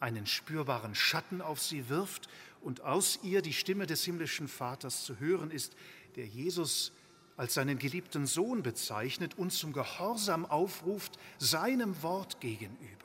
einen 0.00 0.26
spürbaren 0.26 0.96
Schatten 0.96 1.40
auf 1.40 1.62
sie 1.62 1.88
wirft 1.88 2.28
und 2.64 2.80
aus 2.80 3.20
ihr 3.22 3.42
die 3.42 3.52
Stimme 3.52 3.86
des 3.86 4.04
himmlischen 4.04 4.48
Vaters 4.48 5.04
zu 5.04 5.20
hören 5.20 5.50
ist, 5.50 5.76
der 6.16 6.26
Jesus 6.26 6.92
als 7.36 7.54
seinen 7.54 7.78
geliebten 7.78 8.26
Sohn 8.26 8.62
bezeichnet 8.62 9.36
und 9.36 9.52
zum 9.52 9.72
Gehorsam 9.72 10.46
aufruft 10.46 11.18
seinem 11.38 12.02
Wort 12.02 12.40
gegenüber. 12.40 13.04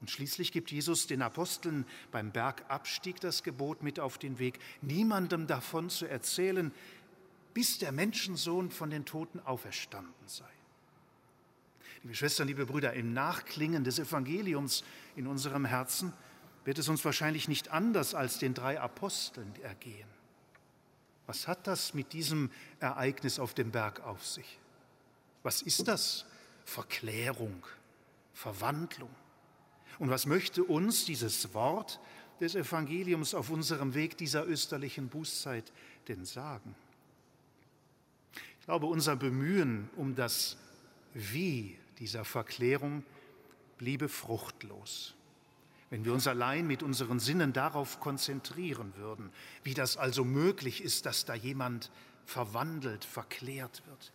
Und 0.00 0.10
schließlich 0.10 0.50
gibt 0.50 0.72
Jesus 0.72 1.06
den 1.06 1.22
Aposteln 1.22 1.86
beim 2.10 2.32
Bergabstieg 2.32 3.20
das 3.20 3.42
Gebot 3.42 3.82
mit 3.82 4.00
auf 4.00 4.18
den 4.18 4.38
Weg, 4.38 4.58
niemandem 4.80 5.46
davon 5.46 5.90
zu 5.90 6.06
erzählen, 6.06 6.72
bis 7.54 7.78
der 7.78 7.92
Menschensohn 7.92 8.70
von 8.70 8.90
den 8.90 9.04
Toten 9.04 9.38
auferstanden 9.40 10.26
sei. 10.26 10.44
Liebe 12.02 12.16
Schwestern, 12.16 12.48
liebe 12.48 12.66
Brüder, 12.66 12.94
im 12.94 13.12
Nachklingen 13.12 13.84
des 13.84 14.00
Evangeliums 14.00 14.82
in 15.14 15.28
unserem 15.28 15.64
Herzen 15.64 16.12
wird 16.64 16.78
es 16.78 16.88
uns 16.88 17.04
wahrscheinlich 17.04 17.48
nicht 17.48 17.70
anders 17.70 18.14
als 18.14 18.38
den 18.38 18.54
drei 18.54 18.80
Aposteln 18.80 19.52
ergehen. 19.62 20.08
Was 21.26 21.48
hat 21.48 21.66
das 21.66 21.94
mit 21.94 22.12
diesem 22.12 22.50
Ereignis 22.80 23.38
auf 23.38 23.54
dem 23.54 23.70
Berg 23.70 24.00
auf 24.00 24.26
sich? 24.26 24.58
Was 25.42 25.62
ist 25.62 25.88
das? 25.88 26.24
Verklärung, 26.64 27.64
Verwandlung. 28.32 29.10
Und 29.98 30.10
was 30.10 30.26
möchte 30.26 30.64
uns 30.64 31.04
dieses 31.04 31.54
Wort 31.54 32.00
des 32.40 32.54
Evangeliums 32.54 33.34
auf 33.34 33.50
unserem 33.50 33.94
Weg 33.94 34.16
dieser 34.16 34.46
österlichen 34.46 35.08
Bußzeit 35.08 35.72
denn 36.08 36.24
sagen? 36.24 36.74
Ich 38.60 38.66
glaube, 38.66 38.86
unser 38.86 39.16
Bemühen 39.16 39.90
um 39.96 40.14
das 40.14 40.56
Wie 41.14 41.76
dieser 41.98 42.24
Verklärung 42.24 43.04
bliebe 43.76 44.08
fruchtlos. 44.08 45.14
Wenn 45.92 46.06
wir 46.06 46.14
uns 46.14 46.26
allein 46.26 46.66
mit 46.66 46.82
unseren 46.82 47.20
Sinnen 47.20 47.52
darauf 47.52 48.00
konzentrieren 48.00 48.94
würden, 48.96 49.30
wie 49.62 49.74
das 49.74 49.98
also 49.98 50.24
möglich 50.24 50.82
ist, 50.82 51.04
dass 51.04 51.26
da 51.26 51.34
jemand 51.34 51.90
verwandelt, 52.24 53.04
verklärt 53.04 53.82
wird. 53.86 54.10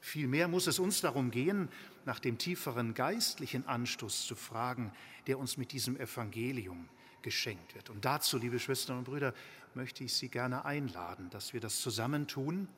Vielmehr 0.00 0.48
muss 0.48 0.66
es 0.66 0.78
uns 0.78 1.02
darum 1.02 1.30
gehen, 1.30 1.68
nach 2.06 2.18
dem 2.18 2.38
tieferen 2.38 2.94
geistlichen 2.94 3.66
Anstoß 3.66 4.26
zu 4.26 4.36
fragen, 4.36 4.90
der 5.26 5.38
uns 5.38 5.58
mit 5.58 5.72
diesem 5.72 6.00
Evangelium 6.00 6.88
geschenkt 7.20 7.74
wird. 7.74 7.90
Und 7.90 8.06
dazu, 8.06 8.38
liebe 8.38 8.58
Schwestern 8.58 8.96
und 8.96 9.04
Brüder, 9.04 9.34
möchte 9.74 10.04
ich 10.04 10.14
Sie 10.14 10.30
gerne 10.30 10.64
einladen, 10.64 11.28
dass 11.28 11.52
wir 11.52 11.60
das 11.60 11.82
zusammentun 11.82 12.68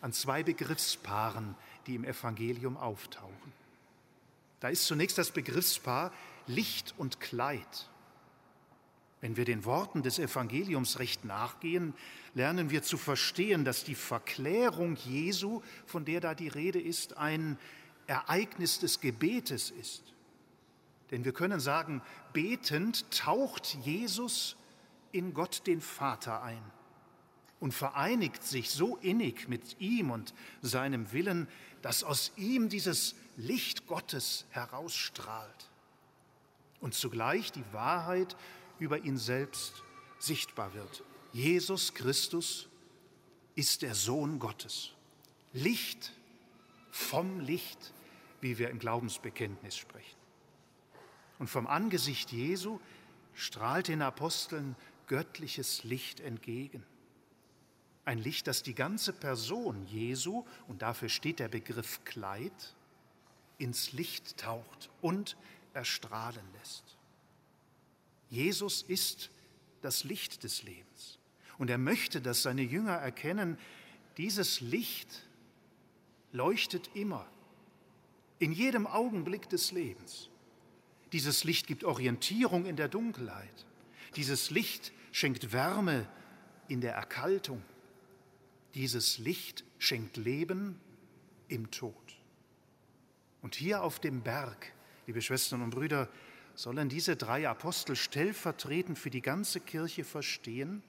an 0.00 0.14
zwei 0.14 0.42
Begriffspaaren, 0.42 1.54
die 1.86 1.96
im 1.96 2.04
Evangelium 2.04 2.78
auftauchen. 2.78 3.52
Da 4.60 4.68
ist 4.68 4.86
zunächst 4.86 5.18
das 5.18 5.32
Begriffspaar 5.32 6.14
Licht 6.46 6.94
und 6.96 7.20
Kleid. 7.20 7.89
Wenn 9.20 9.36
wir 9.36 9.44
den 9.44 9.64
Worten 9.64 10.02
des 10.02 10.18
Evangeliums 10.18 10.98
recht 10.98 11.24
nachgehen, 11.24 11.94
lernen 12.34 12.70
wir 12.70 12.82
zu 12.82 12.96
verstehen, 12.96 13.64
dass 13.64 13.84
die 13.84 13.94
Verklärung 13.94 14.96
Jesu, 14.96 15.60
von 15.86 16.04
der 16.04 16.20
da 16.20 16.34
die 16.34 16.48
Rede 16.48 16.80
ist, 16.80 17.18
ein 17.18 17.58
Ereignis 18.06 18.78
des 18.78 19.00
Gebetes 19.00 19.70
ist. 19.70 20.02
Denn 21.10 21.24
wir 21.24 21.32
können 21.32 21.60
sagen, 21.60 22.02
betend 22.32 23.10
taucht 23.10 23.76
Jesus 23.82 24.56
in 25.12 25.34
Gott 25.34 25.66
den 25.66 25.80
Vater 25.80 26.42
ein 26.42 26.62
und 27.58 27.74
vereinigt 27.74 28.42
sich 28.42 28.70
so 28.70 28.96
innig 28.96 29.48
mit 29.48 29.80
ihm 29.80 30.10
und 30.10 30.32
seinem 30.62 31.12
Willen, 31.12 31.46
dass 31.82 32.04
aus 32.04 32.32
ihm 32.36 32.68
dieses 32.68 33.14
Licht 33.36 33.86
Gottes 33.86 34.46
herausstrahlt 34.50 35.70
und 36.80 36.94
zugleich 36.94 37.52
die 37.52 37.64
Wahrheit 37.72 38.36
über 38.80 38.98
ihn 38.98 39.18
selbst 39.18 39.82
sichtbar 40.18 40.74
wird. 40.74 41.04
Jesus 41.32 41.94
Christus 41.94 42.68
ist 43.54 43.82
der 43.82 43.94
Sohn 43.94 44.38
Gottes. 44.38 44.90
Licht 45.52 46.12
vom 46.90 47.40
Licht, 47.40 47.92
wie 48.40 48.58
wir 48.58 48.70
im 48.70 48.78
Glaubensbekenntnis 48.78 49.76
sprechen. 49.76 50.18
Und 51.38 51.48
vom 51.48 51.66
Angesicht 51.66 52.32
Jesu 52.32 52.80
strahlt 53.34 53.88
den 53.88 54.02
Aposteln 54.02 54.76
göttliches 55.06 55.84
Licht 55.84 56.20
entgegen. 56.20 56.84
Ein 58.04 58.18
Licht, 58.18 58.46
das 58.46 58.62
die 58.62 58.74
ganze 58.74 59.12
Person 59.12 59.86
Jesu, 59.86 60.44
und 60.68 60.82
dafür 60.82 61.08
steht 61.08 61.38
der 61.38 61.48
Begriff 61.48 62.04
Kleid, 62.04 62.74
ins 63.58 63.92
Licht 63.92 64.38
taucht 64.38 64.90
und 65.00 65.36
erstrahlen 65.74 66.44
lässt. 66.58 66.96
Jesus 68.30 68.82
ist 68.82 69.30
das 69.82 70.04
Licht 70.04 70.44
des 70.44 70.62
Lebens. 70.62 71.18
Und 71.58 71.68
er 71.68 71.78
möchte, 71.78 72.22
dass 72.22 72.42
seine 72.42 72.62
Jünger 72.62 72.94
erkennen, 72.94 73.58
dieses 74.16 74.60
Licht 74.60 75.26
leuchtet 76.32 76.90
immer, 76.94 77.26
in 78.38 78.52
jedem 78.52 78.86
Augenblick 78.86 79.48
des 79.50 79.72
Lebens. 79.72 80.30
Dieses 81.12 81.44
Licht 81.44 81.66
gibt 81.66 81.84
Orientierung 81.84 82.64
in 82.64 82.76
der 82.76 82.88
Dunkelheit. 82.88 83.66
Dieses 84.16 84.50
Licht 84.50 84.92
schenkt 85.12 85.52
Wärme 85.52 86.08
in 86.68 86.80
der 86.80 86.94
Erkaltung. 86.94 87.62
Dieses 88.74 89.18
Licht 89.18 89.64
schenkt 89.78 90.16
Leben 90.16 90.80
im 91.48 91.70
Tod. 91.70 91.94
Und 93.42 93.54
hier 93.54 93.82
auf 93.82 93.98
dem 93.98 94.22
Berg, 94.22 94.72
liebe 95.06 95.20
Schwestern 95.20 95.62
und 95.62 95.70
Brüder, 95.70 96.08
sollen 96.60 96.90
diese 96.90 97.16
drei 97.16 97.48
Apostel 97.48 97.96
stellvertretend 97.96 98.98
für 98.98 99.08
die 99.08 99.22
ganze 99.22 99.60
Kirche 99.60 100.04
verstehen, 100.04 100.82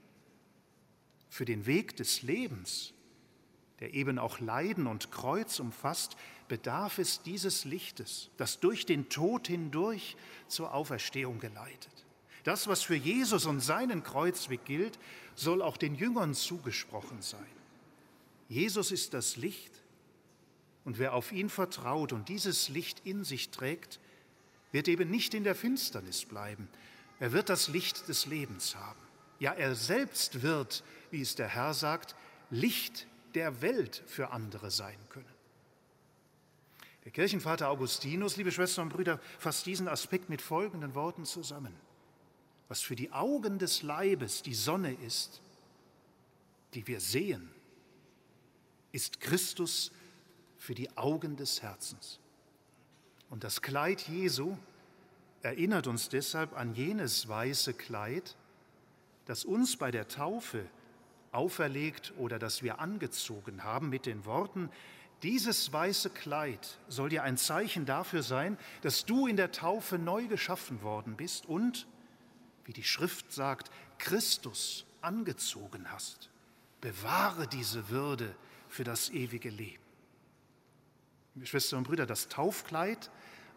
für 1.29 1.45
den 1.45 1.65
Weg 1.65 1.95
des 1.95 2.23
Lebens, 2.23 2.93
der 3.79 3.93
eben 3.93 4.19
auch 4.19 4.41
Leiden 4.41 4.85
und 4.85 5.11
Kreuz 5.11 5.61
umfasst, 5.61 6.17
bedarf 6.49 6.97
es 6.97 7.21
dieses 7.21 7.63
Lichtes, 7.63 8.31
das 8.35 8.59
durch 8.59 8.85
den 8.85 9.07
Tod 9.07 9.47
hindurch 9.47 10.17
zur 10.49 10.73
Auferstehung 10.73 11.39
geleitet. 11.39 12.05
Das, 12.43 12.67
was 12.67 12.81
für 12.81 12.95
Jesus 12.95 13.45
und 13.45 13.61
seinen 13.61 14.03
Kreuzweg 14.03 14.65
gilt, 14.65 14.99
soll 15.35 15.61
auch 15.61 15.77
den 15.77 15.95
Jüngern 15.95 16.33
zugesprochen 16.33 17.21
sein. 17.21 17.39
Jesus 18.49 18.91
ist 18.91 19.13
das 19.13 19.37
Licht 19.37 19.71
und 20.83 20.99
wer 20.99 21.13
auf 21.13 21.31
ihn 21.31 21.47
vertraut 21.47 22.11
und 22.11 22.27
dieses 22.27 22.67
Licht 22.67 23.05
in 23.05 23.23
sich 23.23 23.51
trägt, 23.51 24.01
wird 24.71 24.87
eben 24.87 25.09
nicht 25.09 25.33
in 25.33 25.43
der 25.43 25.55
Finsternis 25.55 26.25
bleiben. 26.25 26.67
Er 27.19 27.33
wird 27.33 27.49
das 27.49 27.67
Licht 27.67 28.07
des 28.07 28.25
Lebens 28.25 28.75
haben. 28.75 28.99
Ja, 29.39 29.53
er 29.53 29.75
selbst 29.75 30.41
wird, 30.41 30.83
wie 31.09 31.21
es 31.21 31.35
der 31.35 31.47
Herr 31.47 31.73
sagt, 31.73 32.15
Licht 32.49 33.07
der 33.33 33.61
Welt 33.61 34.03
für 34.07 34.31
andere 34.31 34.71
sein 34.71 34.97
können. 35.09 35.25
Der 37.03 37.11
Kirchenvater 37.11 37.69
Augustinus, 37.69 38.37
liebe 38.37 38.51
Schwestern 38.51 38.83
und 38.83 38.93
Brüder, 38.93 39.19
fasst 39.39 39.65
diesen 39.65 39.87
Aspekt 39.87 40.29
mit 40.29 40.41
folgenden 40.41 40.93
Worten 40.93 41.25
zusammen. 41.25 41.75
Was 42.67 42.81
für 42.81 42.95
die 42.95 43.11
Augen 43.11 43.57
des 43.57 43.81
Leibes 43.81 44.43
die 44.43 44.53
Sonne 44.53 44.93
ist, 44.93 45.41
die 46.73 46.85
wir 46.87 46.99
sehen, 46.99 47.49
ist 48.91 49.19
Christus 49.19 49.91
für 50.57 50.75
die 50.75 50.95
Augen 50.95 51.35
des 51.35 51.61
Herzens. 51.61 52.19
Und 53.31 53.45
das 53.45 53.61
Kleid 53.61 54.01
Jesu 54.09 54.57
erinnert 55.41 55.87
uns 55.87 56.09
deshalb 56.09 56.55
an 56.55 56.75
jenes 56.75 57.29
weiße 57.29 57.73
Kleid, 57.73 58.35
das 59.25 59.45
uns 59.45 59.77
bei 59.77 59.89
der 59.89 60.09
Taufe 60.09 60.65
auferlegt 61.31 62.11
oder 62.17 62.39
das 62.39 62.61
wir 62.61 62.79
angezogen 62.79 63.63
haben 63.63 63.89
mit 63.89 64.05
den 64.05 64.25
Worten, 64.25 64.69
dieses 65.23 65.71
weiße 65.71 66.09
Kleid 66.09 66.77
soll 66.89 67.07
dir 67.07 67.23
ein 67.23 67.37
Zeichen 67.37 67.85
dafür 67.85 68.21
sein, 68.21 68.57
dass 68.81 69.05
du 69.05 69.27
in 69.27 69.37
der 69.37 69.53
Taufe 69.53 69.97
neu 69.97 70.27
geschaffen 70.27 70.81
worden 70.81 71.15
bist 71.15 71.45
und, 71.45 71.87
wie 72.65 72.73
die 72.73 72.83
Schrift 72.83 73.31
sagt, 73.31 73.71
Christus 73.97 74.85
angezogen 74.99 75.89
hast. 75.89 76.29
Bewahre 76.81 77.47
diese 77.47 77.89
Würde 77.89 78.35
für 78.67 78.83
das 78.83 79.09
ewige 79.09 79.49
Leben. 79.49 79.80
Schwestern 81.43 81.79
und 81.79 81.87
Brüder, 81.87 82.05
das 82.05 82.27
Taufkleid 82.27 83.09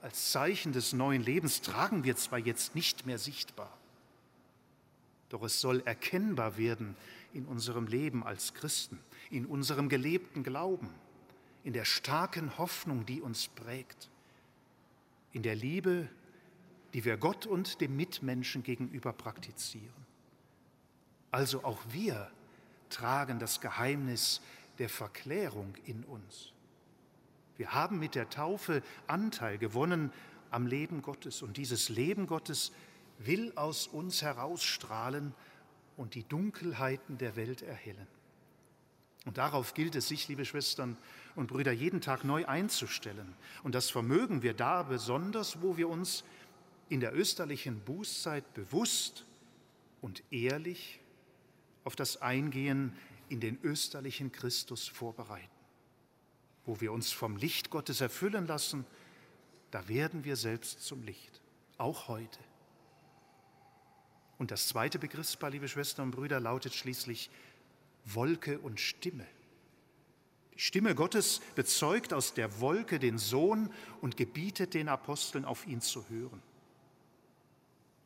als 0.03 0.31
Zeichen 0.31 0.73
des 0.73 0.93
neuen 0.93 1.23
Lebens 1.23 1.61
tragen 1.61 2.05
wir 2.05 2.17
zwar 2.17 2.39
jetzt 2.39 2.75
nicht 2.75 3.07
mehr 3.07 3.19
sichtbar, 3.19 3.77
doch 5.29 5.43
es 5.43 5.61
soll 5.61 5.83
erkennbar 5.85 6.57
werden 6.57 6.97
in 7.33 7.47
unserem 7.47 7.87
Leben 7.87 8.23
als 8.23 8.55
Christen, 8.55 8.99
in 9.31 9.47
unserem 9.47 9.89
gelebten 9.89 10.45
Glauben, 10.45 10.89
in 11.65 11.73
der 11.73 11.85
starken 11.85 12.57
Hoffnung, 12.59 13.07
die 13.07 13.21
uns 13.21 13.49
prägt, 13.49 14.11
in 15.33 15.43
der 15.43 15.57
Liebe, 15.57 16.09
die 16.93 17.05
wir 17.05 17.17
Gott 17.17 17.47
und 17.47 17.81
dem 17.81 17.97
Mitmenschen 17.97 18.63
gegenüber 18.63 19.13
praktizieren. 19.13 20.05
Also 21.33 21.65
auch 21.65 21.81
wir 21.91 22.31
tragen 22.89 23.41
das 23.41 23.61
Geheimnis 23.61 24.41
der 24.79 24.89
Verklärung 24.89 25.75
in 25.87 26.05
uns. 26.05 26.54
Wir 27.57 27.73
haben 27.73 27.99
mit 27.99 28.15
der 28.15 28.31
Taufe 28.31 28.83
Anteil 29.07 29.59
gewonnen 29.59 30.13
am 30.51 30.67
Leben 30.67 31.03
Gottes 31.03 31.43
und 31.43 31.57
dieses 31.57 31.89
Leben 31.89 32.27
Gottes 32.27 32.73
will 33.19 33.53
aus 33.57 33.87
uns 33.87 34.23
herausstrahlen 34.23 35.35
und 35.97 36.15
die 36.15 36.25
Dunkelheiten 36.25 37.19
der 37.19 37.37
Welt 37.37 37.63
erhellen. 37.63 38.07
Und 39.25 39.39
darauf 39.39 39.75
gilt 39.75 39.95
es 39.95 40.09
sich, 40.09 40.29
liebe 40.29 40.45
Schwestern 40.45 40.97
und 41.35 41.47
Brüder, 41.47 41.73
jeden 41.73 42.01
Tag 42.01 42.25
neu 42.25 42.45
einzustellen. 42.47 43.35
Und 43.63 43.75
das 43.75 43.89
vermögen 43.89 44.43
wir 44.43 44.53
da 44.53 44.83
besonders, 44.83 45.63
wo 45.63 45.77
wir 45.77 45.89
uns 45.89 46.25
in 46.89 47.01
der 47.01 47.17
österlichen 47.17 47.81
Bußzeit 47.81 48.53
bewusst 48.53 49.25
und 50.03 50.23
ehrlich 50.31 51.01
auf 51.85 51.97
das 51.97 52.21
Eingehen 52.21 52.93
in 53.29 53.41
den 53.41 53.59
österlichen 53.63 54.31
Christus 54.31 54.87
vorbereiten 54.87 55.54
wo 56.67 56.81
wir 56.81 56.93
uns 56.93 57.13
vom 57.13 57.37
Licht 57.37 57.71
Gottes 57.71 58.01
erfüllen 58.01 58.47
lassen, 58.47 58.87
da 59.71 59.89
werden 59.89 60.25
wir 60.25 60.37
selbst 60.37 60.83
zum 60.83 61.03
Licht, 61.03 61.41
auch 61.79 62.09
heute. 62.09 62.39
Und 64.39 64.51
das 64.51 64.69
zweite 64.69 64.99
Begriffspaar, 64.99 65.51
liebe 65.51 65.69
Schwestern 65.69 66.07
und 66.07 66.11
Brüder, 66.13 66.41
lautet 66.41 66.75
schließlich 66.75 67.31
Wolke 68.05 68.59
und 68.59 68.81
Stimme. 68.81 69.27
Die 70.55 70.61
Stimme 70.61 70.95
Gottes 70.95 71.41
bezeugt 71.55 72.13
aus 72.13 72.35
der 72.35 72.61
Wolke 72.61 72.99
den 72.99 73.19
Sohn 73.19 73.73
und 74.01 74.17
gebietet 74.17 74.75
den 74.75 74.89
Aposteln, 74.89 75.45
auf 75.45 75.67
ihn 75.67 75.81
zu 75.81 76.09
hören. 76.09 76.43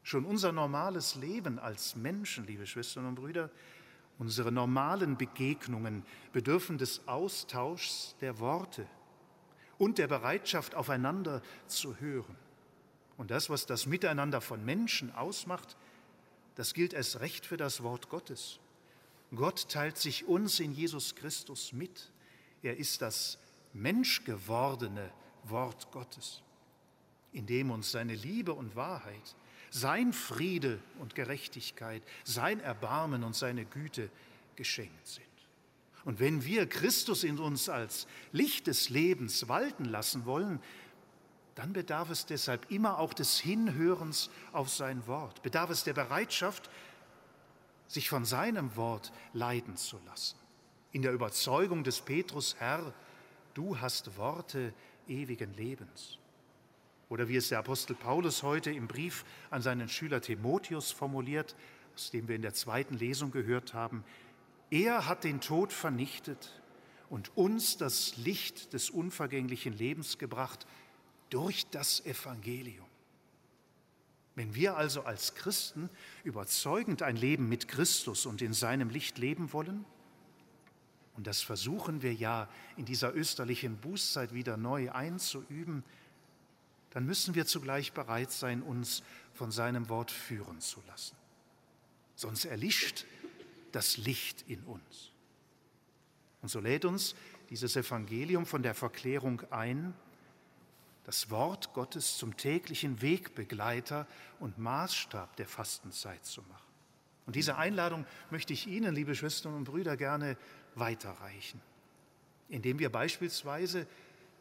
Schon 0.03 0.25
unser 0.25 0.53
normales 0.53 1.17
Leben 1.17 1.59
als 1.59 1.95
Menschen, 1.95 2.47
liebe 2.47 2.67
Schwestern 2.67 3.05
und 3.05 3.17
Brüder, 3.17 3.51
Unsere 4.19 4.51
normalen 4.51 5.17
Begegnungen 5.17 6.05
bedürfen 6.33 6.77
des 6.77 7.07
Austauschs 7.07 8.17
der 8.21 8.41
Worte 8.41 8.87
und 9.79 9.99
der 9.99 10.09
Bereitschaft, 10.09 10.75
aufeinander 10.75 11.41
zu 11.69 11.97
hören. 12.01 12.37
Und 13.17 13.31
das, 13.31 13.49
was 13.49 13.67
das 13.67 13.87
Miteinander 13.87 14.41
von 14.41 14.65
Menschen 14.65 15.15
ausmacht, 15.15 15.77
das 16.57 16.75
gilt 16.75 16.93
erst 16.93 17.21
recht 17.21 17.47
für 17.47 17.57
das 17.57 17.83
Wort 17.83 18.09
Gottes. 18.09 18.59
Gott 19.35 19.69
teilt 19.69 19.99
sich 19.99 20.27
uns 20.27 20.59
in 20.59 20.73
Jesus 20.73 21.15
Christus 21.15 21.73
mit. 21.73 22.11
Er 22.63 22.77
ist 22.77 23.03
das 23.03 23.39
menschgewordene 23.73 25.13
Wort 25.45 25.91
Gottes, 25.93 26.43
in 27.33 27.47
dem 27.47 27.71
uns 27.71 27.93
seine 27.93 28.15
Liebe 28.15 28.55
und 28.55 28.75
Wahrheit, 28.75 29.37
sein 29.71 30.13
Friede 30.13 30.79
und 30.99 31.15
Gerechtigkeit, 31.15 32.03
sein 32.25 32.61
Erbarmen 32.61 33.25
und 33.25 33.35
seine 33.35 33.65
Güte 33.65 34.11
geschenkt 34.57 35.07
sind. 35.07 35.27
Und 36.05 36.21
wenn 36.21 36.45
wir 36.45 36.69
Christus 36.69 37.25
in 37.25 37.39
uns 37.39 37.69
als 37.69 38.07
Licht 38.33 38.67
des 38.67 38.89
Lebens 38.89 39.49
walten 39.49 39.85
lassen 39.85 40.25
wollen, 40.25 40.61
dann 41.55 41.73
bedarf 41.73 42.11
es 42.11 42.25
deshalb 42.25 42.71
immer 42.71 42.99
auch 42.99 43.13
des 43.13 43.41
Hinhörens 43.41 44.31
auf 44.53 44.69
sein 44.69 45.07
Wort, 45.07 45.43
bedarf 45.43 45.71
es 45.71 45.85
der 45.85 45.93
Bereitschaft, 45.93 46.71
sich 47.89 48.09
von 48.09 48.25
seinem 48.25 48.77
Wort 48.77 49.13
leiten 49.33 49.77
zu 49.77 49.99
lassen. 50.07 50.37
In 50.93 51.03
der 51.03 51.13
Überzeugung 51.13 51.85
des 51.85 52.01
Petrus, 52.01 52.57
Herr, 52.59 52.95
du 53.55 53.81
hast 53.81 54.17
Worte 54.17 54.73
ewigen 55.09 55.53
Lebens. 55.55 56.18
Oder 57.09 57.29
wie 57.29 57.37
es 57.37 57.49
der 57.49 57.59
Apostel 57.61 57.95
Paulus 57.95 58.43
heute 58.43 58.71
im 58.71 58.87
Brief 58.87 59.25
an 59.51 59.63
seinen 59.63 59.89
Schüler 59.89 60.21
Timotheus 60.21 60.91
formuliert, 60.93 61.57
aus 61.95 62.11
dem 62.11 62.29
wir 62.29 62.37
in 62.37 62.43
der 62.43 62.55
zweiten 62.55 62.97
Lesung 62.97 63.31
gehört 63.31 63.73
haben, 63.73 64.05
er 64.71 65.07
hat 65.07 65.25
den 65.25 65.41
Tod 65.41 65.73
vernichtet 65.73 66.61
und 67.09 67.35
uns 67.37 67.79
das 67.79 68.17
Licht 68.19 68.75
des 68.75 68.91
unvergänglichen 68.91 69.73
Lebens 69.73 70.19
gebracht 70.19 70.67
durch 71.31 71.67
das 71.71 72.05
Evangelium. 72.05 72.87
Wenn 74.35 74.55
wir 74.55 74.77
also 74.77 75.03
als 75.03 75.35
Christen 75.35 75.89
überzeugend 76.23 77.03
ein 77.03 77.17
Leben 77.17 77.49
mit 77.49 77.67
Christus 77.67 78.27
und 78.27 78.43
in 78.43 78.53
seinem 78.53 78.91
Licht 78.91 79.19
leben 79.19 79.53
wollen, 79.53 79.85
und 81.17 81.27
das 81.27 81.43
versuchen 81.43 82.03
wir 82.03 82.15
ja 82.15 82.49
in 82.77 82.85
dieser 82.85 83.13
österlichen 83.17 83.79
Bußzeit 83.79 84.33
wieder 84.35 84.57
neu 84.57 84.93
einzuüben, 84.93 85.83
dann 86.91 87.05
müssen 87.05 87.35
wir 87.35 87.47
zugleich 87.47 87.93
bereit 87.93 88.31
sein, 88.31 88.63
uns 88.63 89.03
von 89.35 89.51
seinem 89.51 89.89
Wort 89.89 90.11
führen 90.11 90.61
zu 90.61 90.83
lassen. 90.87 91.17
Sonst 92.15 92.45
erlischt 92.45 93.05
das 93.73 93.97
Licht 93.97 94.43
in 94.49 94.63
uns. 94.65 95.13
Und 96.43 96.49
so 96.49 96.61
lädt 96.61 96.85
uns 96.85 97.15
dieses 97.51 97.77
Evangelium 97.77 98.47
von 98.47 98.63
der 98.63 98.75
Verklärung 98.75 99.43
ein, 99.51 99.95
das 101.05 101.31
Wort 101.31 101.73
Gottes 101.73 102.19
zum 102.19 102.37
täglichen 102.37 103.01
Wegbegleiter 103.01 104.07
und 104.41 104.59
Maßstab 104.59 105.37
der 105.37 105.47
Fastenzeit 105.47 106.25
zu 106.25 106.43
machen. 106.43 106.69
Und 107.25 107.37
diese 107.37 107.57
Einladung 107.57 108.07
möchte 108.31 108.53
ich 108.53 108.67
Ihnen, 108.67 108.95
liebe 108.95 109.15
Schwestern 109.15 109.55
und 109.55 109.65
Brüder, 109.65 109.97
gerne 109.97 110.37
weiterreichen, 110.75 111.61
indem 112.49 112.79
wir 112.79 112.91
beispielsweise 112.91 113.87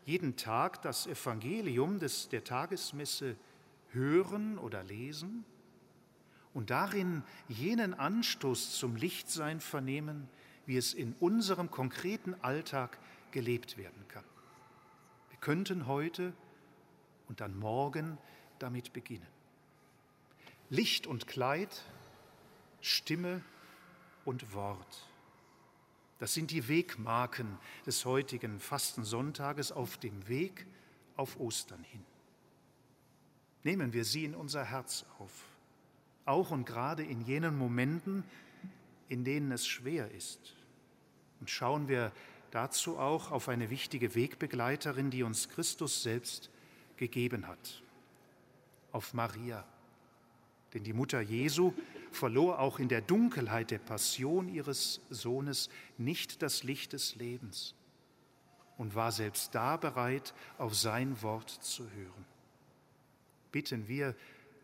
jeden 0.08 0.38
Tag 0.38 0.82
das 0.84 1.06
Evangelium 1.06 2.00
des, 2.00 2.30
der 2.30 2.46
Tagesmesse 2.46 3.36
hören 3.90 4.58
oder 4.58 4.82
lesen 4.82 5.44
und 6.54 6.70
darin 6.70 7.24
jenen 7.50 7.94
Anstoß 7.94 8.78
zum 8.78 8.96
Lichtsein 8.96 9.60
vernehmen, 9.60 10.30
wie 10.66 10.78
es 10.78 10.94
in 10.94 11.14
unserem 11.20 11.70
konkreten 11.70 12.36
Alltag 12.42 12.98
gelebt 13.32 13.78
werden 13.78 14.08
kann. 14.08 14.24
Wir 15.30 15.40
könnten 15.40 15.88
heute 15.88 16.32
und 17.28 17.42
dann 17.42 17.60
morgen 17.60 18.18
damit 18.60 18.94
beginnen. 18.94 19.28
Licht 20.70 21.06
und 21.06 21.28
Kleid, 21.28 21.84
Stimme 22.80 23.42
und 24.24 24.54
Wort. 24.54 25.07
Das 26.20 26.34
sind 26.34 26.52
die 26.52 26.68
Wegmarken 26.68 27.58
des 27.86 28.06
heutigen 28.06 28.60
Fastensonntages 28.60 29.72
auf 29.72 29.98
dem 29.98 30.28
Weg 30.28 30.66
auf 31.16 31.40
Ostern 31.40 31.84
hin. 31.84 32.04
Nehmen 33.64 33.94
wir 33.94 34.06
sie 34.06 34.26
in 34.26 34.34
unser 34.34 34.64
Herz 34.64 35.06
auf, 35.20 35.32
auch 36.26 36.52
und 36.52 36.66
gerade 36.66 37.04
in 37.04 37.22
jenen 37.22 37.58
Momenten, 37.58 38.24
in 39.10 39.24
denen 39.24 39.52
es 39.52 39.68
schwer 39.68 40.12
ist. 40.12 40.56
Und 41.40 41.50
schauen 41.50 41.88
wir 41.88 42.12
dazu 42.52 42.98
auch 42.98 43.32
auf 43.32 43.50
eine 43.50 43.70
wichtige 43.70 44.16
Wegbegleiterin, 44.16 45.12
die 45.12 45.24
uns 45.24 45.50
Christus 45.50 46.02
selbst 46.02 46.50
gegeben 46.98 47.48
hat, 47.48 47.84
auf 48.92 49.14
Maria. 49.14 49.66
Denn 50.74 50.84
die 50.84 50.94
Mutter 50.94 51.22
Jesu 51.22 51.74
verlor 52.18 52.60
auch 52.60 52.80
in 52.80 52.90
der 52.90 53.02
Dunkelheit 53.02 53.72
der 53.72 53.80
Passion 53.80 54.50
ihres 54.50 55.02
Sohnes 55.10 55.70
nicht 55.98 56.42
das 56.42 56.64
Licht 56.64 56.94
des 56.94 57.16
Lebens 57.16 57.76
und 58.78 58.96
war 58.96 59.12
selbst 59.12 59.56
da 59.56 59.78
bereit, 59.78 60.34
auf 60.58 60.76
sein 60.76 61.22
Wort 61.22 61.50
zu 61.50 61.90
hören. 61.92 62.26
Bitten 63.52 63.88
wir, 63.88 64.16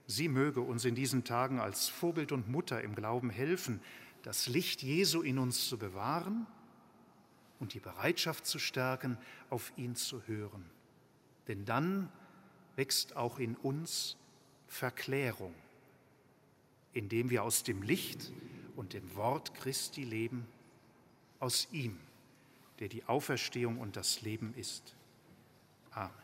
sie 0.08 0.28
möge 0.28 0.62
uns 0.62 0.86
in 0.86 0.95
diesen 0.95 1.24
Tagen 1.24 1.60
als 1.60 1.88
Vorbild 1.88 2.32
und 2.32 2.49
Mutter 2.49 2.82
im 2.82 2.95
Glauben 2.95 3.30
helfen, 3.30 3.82
das 4.22 4.47
Licht 4.47 4.84
Jesu 4.84 5.22
in 5.22 5.38
uns 5.38 5.68
zu 5.68 5.78
bewahren 5.78 6.45
und 7.60 7.74
die 7.74 7.80
Bereitschaft 7.80 8.45
zu 8.45 8.60
stärken, 8.60 9.18
auf 9.49 9.74
ihn 9.78 9.95
zu 9.95 10.22
hören. 10.28 10.70
Denn 11.47 11.66
dann 11.66 12.10
wächst 12.76 13.16
auch 13.16 13.39
in 13.39 13.56
uns 13.56 14.18
Verklärung, 14.68 15.54
indem 16.94 17.30
wir 17.30 17.44
aus 17.44 17.64
dem 17.64 17.82
Licht 17.82 18.32
und 18.76 18.94
dem 18.94 19.16
Wort 19.16 19.54
Christi 19.56 20.04
leben, 20.04 20.46
aus 21.39 21.68
ihm, 21.72 22.00
der 22.80 22.88
die 22.88 23.04
Auferstehung 23.06 23.80
und 23.80 23.96
das 23.96 24.22
Leben 24.22 24.54
ist. 24.56 24.96
Amen. 25.91 26.22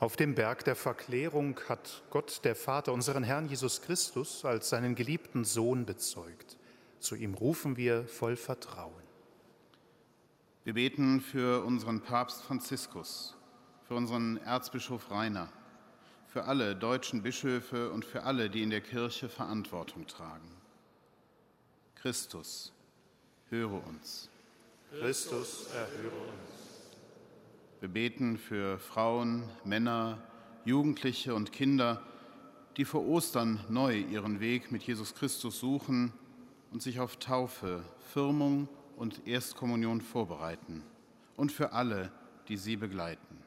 Auf 0.00 0.14
dem 0.14 0.36
Berg 0.36 0.64
der 0.64 0.76
Verklärung 0.76 1.58
hat 1.68 2.02
Gott 2.10 2.44
der 2.44 2.54
Vater 2.54 2.92
unseren 2.92 3.24
Herrn 3.24 3.48
Jesus 3.48 3.82
Christus 3.82 4.44
als 4.44 4.68
seinen 4.68 4.94
geliebten 4.94 5.44
Sohn 5.44 5.86
bezeugt. 5.86 6.56
Zu 7.00 7.16
ihm 7.16 7.34
rufen 7.34 7.76
wir 7.76 8.06
voll 8.06 8.36
Vertrauen. 8.36 9.02
Wir 10.62 10.74
beten 10.74 11.20
für 11.20 11.64
unseren 11.64 12.00
Papst 12.00 12.42
Franziskus, 12.42 13.34
für 13.88 13.94
unseren 13.94 14.36
Erzbischof 14.36 15.10
Rainer, 15.10 15.48
für 16.28 16.44
alle 16.44 16.76
deutschen 16.76 17.22
Bischöfe 17.22 17.90
und 17.90 18.04
für 18.04 18.22
alle, 18.22 18.50
die 18.50 18.62
in 18.62 18.70
der 18.70 18.82
Kirche 18.82 19.28
Verantwortung 19.28 20.06
tragen. 20.06 20.48
Christus, 21.96 22.72
höre 23.50 23.84
uns. 23.88 24.28
Christus, 24.92 25.66
erhöre 25.72 26.14
uns. 26.14 26.67
Wir 27.80 27.88
beten 27.88 28.38
für 28.38 28.80
Frauen, 28.80 29.44
Männer, 29.64 30.18
Jugendliche 30.64 31.32
und 31.32 31.52
Kinder, 31.52 32.02
die 32.76 32.84
vor 32.84 33.06
Ostern 33.06 33.64
neu 33.68 34.00
ihren 34.00 34.40
Weg 34.40 34.72
mit 34.72 34.82
Jesus 34.82 35.14
Christus 35.14 35.60
suchen 35.60 36.12
und 36.72 36.82
sich 36.82 36.98
auf 36.98 37.18
Taufe, 37.18 37.84
Firmung 38.12 38.68
und 38.96 39.28
Erstkommunion 39.28 40.00
vorbereiten. 40.00 40.82
Und 41.36 41.52
für 41.52 41.72
alle, 41.72 42.10
die 42.48 42.56
sie 42.56 42.76
begleiten. 42.76 43.38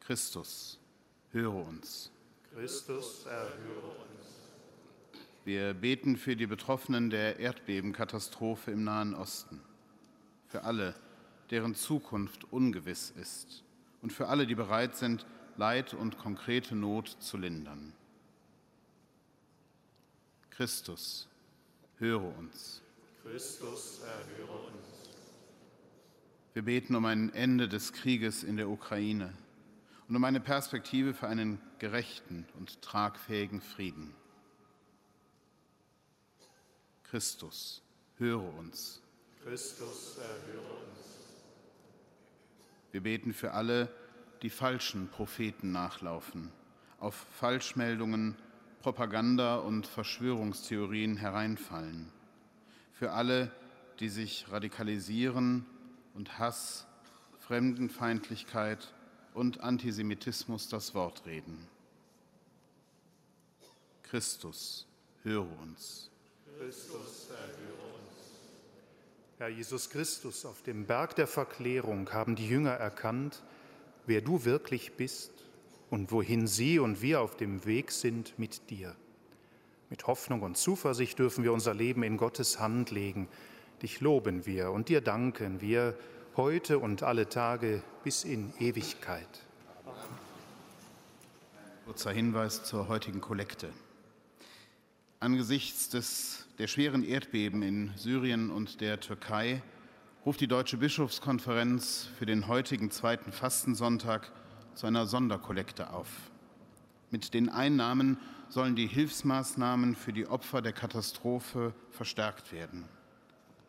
Christus, 0.00 0.80
höre 1.32 1.54
uns. 1.54 2.10
Christus, 2.54 3.26
erhöre 3.26 3.88
uns. 3.88 4.26
Wir 5.44 5.74
beten 5.74 6.16
für 6.16 6.34
die 6.34 6.46
Betroffenen 6.46 7.10
der 7.10 7.38
Erdbebenkatastrophe 7.38 8.70
im 8.70 8.84
Nahen 8.84 9.14
Osten, 9.14 9.60
für 10.46 10.64
alle, 10.64 10.94
deren 11.52 11.74
Zukunft 11.74 12.50
ungewiss 12.50 13.10
ist 13.10 13.62
und 14.00 14.10
für 14.10 14.28
alle, 14.28 14.46
die 14.46 14.54
bereit 14.54 14.96
sind, 14.96 15.26
Leid 15.58 15.92
und 15.92 16.16
konkrete 16.16 16.74
Not 16.74 17.14
zu 17.20 17.36
lindern. 17.36 17.92
Christus, 20.48 21.28
höre 21.98 22.24
uns. 22.38 22.80
Christus, 23.22 24.00
erhöre 24.00 24.66
uns. 24.66 25.10
Wir 26.54 26.62
beten 26.62 26.94
um 26.94 27.04
ein 27.04 27.34
Ende 27.34 27.68
des 27.68 27.92
Krieges 27.92 28.44
in 28.44 28.56
der 28.56 28.70
Ukraine 28.70 29.34
und 30.08 30.16
um 30.16 30.24
eine 30.24 30.40
Perspektive 30.40 31.12
für 31.12 31.28
einen 31.28 31.60
gerechten 31.78 32.46
und 32.58 32.80
tragfähigen 32.80 33.60
Frieden. 33.60 34.14
Christus, 37.04 37.82
höre 38.16 38.54
uns. 38.54 39.02
Christus, 39.44 40.16
erhöre 40.16 40.72
uns. 40.86 41.11
Wir 42.92 43.02
beten 43.02 43.32
für 43.32 43.52
alle, 43.52 43.88
die 44.42 44.50
falschen 44.50 45.08
Propheten 45.08 45.72
nachlaufen, 45.72 46.52
auf 47.00 47.14
Falschmeldungen, 47.14 48.36
Propaganda 48.82 49.56
und 49.56 49.86
Verschwörungstheorien 49.86 51.16
hereinfallen. 51.16 52.12
Für 52.92 53.12
alle, 53.12 53.50
die 53.98 54.10
sich 54.10 54.46
radikalisieren 54.50 55.64
und 56.14 56.38
Hass, 56.38 56.86
Fremdenfeindlichkeit 57.38 58.92
und 59.32 59.60
Antisemitismus 59.60 60.68
das 60.68 60.94
Wort 60.94 61.24
reden. 61.24 61.66
Christus, 64.02 64.86
höre 65.22 65.48
uns. 65.60 66.10
Christus, 66.58 67.30
erhöre 67.30 67.94
uns. 67.94 68.11
Herr 69.42 69.48
Jesus 69.48 69.90
Christus, 69.90 70.46
auf 70.46 70.62
dem 70.62 70.86
Berg 70.86 71.16
der 71.16 71.26
Verklärung 71.26 72.12
haben 72.12 72.36
die 72.36 72.48
Jünger 72.48 72.74
erkannt, 72.74 73.42
wer 74.06 74.20
du 74.20 74.44
wirklich 74.44 74.92
bist 74.92 75.32
und 75.90 76.12
wohin 76.12 76.46
sie 76.46 76.78
und 76.78 77.02
wir 77.02 77.20
auf 77.20 77.36
dem 77.36 77.64
Weg 77.64 77.90
sind 77.90 78.38
mit 78.38 78.70
dir. 78.70 78.94
Mit 79.90 80.06
Hoffnung 80.06 80.42
und 80.42 80.56
Zuversicht 80.56 81.18
dürfen 81.18 81.42
wir 81.42 81.52
unser 81.52 81.74
Leben 81.74 82.04
in 82.04 82.18
Gottes 82.18 82.60
Hand 82.60 82.92
legen. 82.92 83.26
Dich 83.82 84.00
loben 84.00 84.46
wir 84.46 84.70
und 84.70 84.88
dir 84.88 85.00
danken 85.00 85.60
wir 85.60 85.98
heute 86.36 86.78
und 86.78 87.02
alle 87.02 87.28
Tage 87.28 87.82
bis 88.04 88.22
in 88.22 88.52
Ewigkeit. 88.60 89.40
Kurzer 91.84 92.12
Hinweis 92.12 92.62
zur 92.62 92.86
heutigen 92.86 93.20
Kollekte. 93.20 93.70
Angesichts 95.22 95.88
des, 95.88 96.48
der 96.58 96.66
schweren 96.66 97.04
Erdbeben 97.04 97.62
in 97.62 97.92
Syrien 97.94 98.50
und 98.50 98.80
der 98.80 98.98
Türkei 98.98 99.62
ruft 100.26 100.40
die 100.40 100.48
Deutsche 100.48 100.78
Bischofskonferenz 100.78 102.08
für 102.18 102.26
den 102.26 102.48
heutigen 102.48 102.90
zweiten 102.90 103.30
Fastensonntag 103.30 104.32
zu 104.74 104.88
einer 104.88 105.06
Sonderkollekte 105.06 105.92
auf. 105.92 106.08
Mit 107.12 107.34
den 107.34 107.50
Einnahmen 107.50 108.18
sollen 108.48 108.74
die 108.74 108.88
Hilfsmaßnahmen 108.88 109.94
für 109.94 110.12
die 110.12 110.26
Opfer 110.26 110.60
der 110.60 110.72
Katastrophe 110.72 111.72
verstärkt 111.90 112.52
werden. 112.52 112.84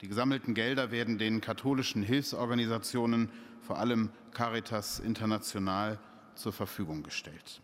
Die 0.02 0.08
gesammelten 0.08 0.56
Gelder 0.56 0.90
werden 0.90 1.20
den 1.20 1.40
katholischen 1.40 2.02
Hilfsorganisationen, 2.02 3.30
vor 3.62 3.78
allem 3.78 4.10
Caritas 4.32 4.98
International, 5.00 6.00
zur 6.34 6.52
Verfügung 6.52 7.04
gestellt. 7.04 7.62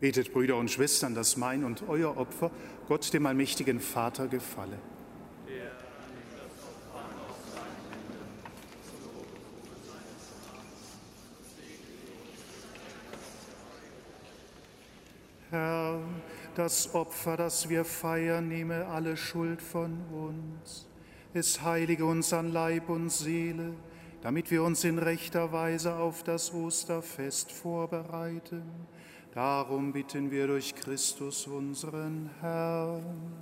Betet, 0.00 0.32
Brüder 0.32 0.56
und 0.56 0.70
Schwestern, 0.70 1.14
dass 1.14 1.36
mein 1.36 1.64
und 1.64 1.88
euer 1.88 2.16
Opfer 2.16 2.50
Gott, 2.86 3.12
dem 3.14 3.24
allmächtigen 3.24 3.80
Vater, 3.80 4.28
gefalle. 4.28 4.78
Herr, 15.50 16.00
das 16.54 16.94
Opfer, 16.94 17.36
das 17.36 17.68
wir 17.68 17.84
feiern, 17.84 18.48
nehme 18.48 18.86
alle 18.86 19.16
Schuld 19.16 19.62
von 19.62 20.00
uns. 20.10 20.86
Es 21.32 21.62
heilige 21.62 22.04
uns 22.04 22.32
an 22.32 22.52
Leib 22.52 22.88
und 22.90 23.10
Seele, 23.10 23.72
damit 24.22 24.50
wir 24.50 24.62
uns 24.62 24.84
in 24.84 24.98
rechter 24.98 25.52
Weise 25.52 25.94
auf 25.94 26.22
das 26.22 26.52
Osterfest 26.52 27.52
vorbereiten. 27.52 28.62
Darum 29.36 29.92
bitten 29.92 30.30
wir 30.30 30.46
durch 30.46 30.74
Christus 30.74 31.46
unseren 31.46 32.30
Herrn. 32.40 33.34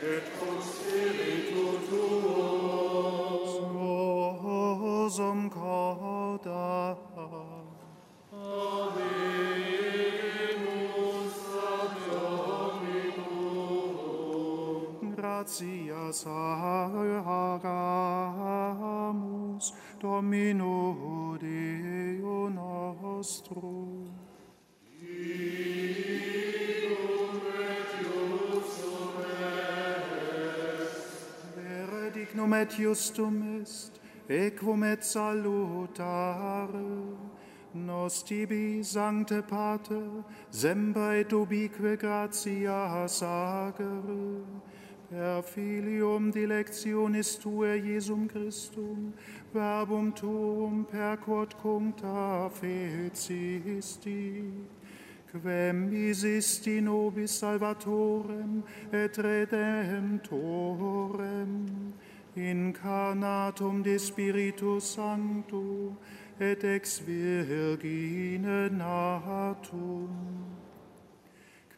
Et 0.00 0.24
cum 0.40 0.56
spiritu 0.62 1.76
tuo. 1.90 2.46
Sum 5.10 5.50
cauda. 5.50 7.05
Gratias 15.56 16.26
agamus 17.24 17.72
Domino 19.98 21.38
Deo 21.40 22.50
nostro. 22.50 24.04
Vere 31.56 32.10
dignum 32.12 32.52
et 32.52 32.70
justum 32.70 33.62
est, 33.62 33.92
equum 34.28 34.84
et 34.84 35.02
salutare, 35.02 36.74
nos 37.72 38.22
tibi, 38.22 38.84
Sancte 38.84 39.40
Pater, 39.48 40.22
semper 40.50 41.20
et 41.20 41.32
ubique 41.32 41.96
gratias 41.98 43.22
agere, 43.22 44.44
per 45.10 45.42
filium 45.42 46.30
dilectionis 46.32 47.38
Tuae 47.38 47.80
Jesum 47.80 48.28
Christum, 48.28 49.12
verbum 49.52 50.12
tuum 50.12 50.84
per 50.84 51.16
quod 51.16 51.56
cuncta 51.56 52.50
fecisti, 52.50 54.50
quem 55.30 55.92
isisti 55.92 56.80
nobis 56.80 57.38
salvatorem 57.38 58.62
et 58.92 59.18
redemptorem, 59.18 61.92
incarnatum 62.36 63.82
de 63.82 63.98
Spiritus 63.98 64.94
Sancto 64.94 65.96
et 66.40 66.64
ex 66.64 66.98
Virgine 66.98 68.70
natum 68.70 70.08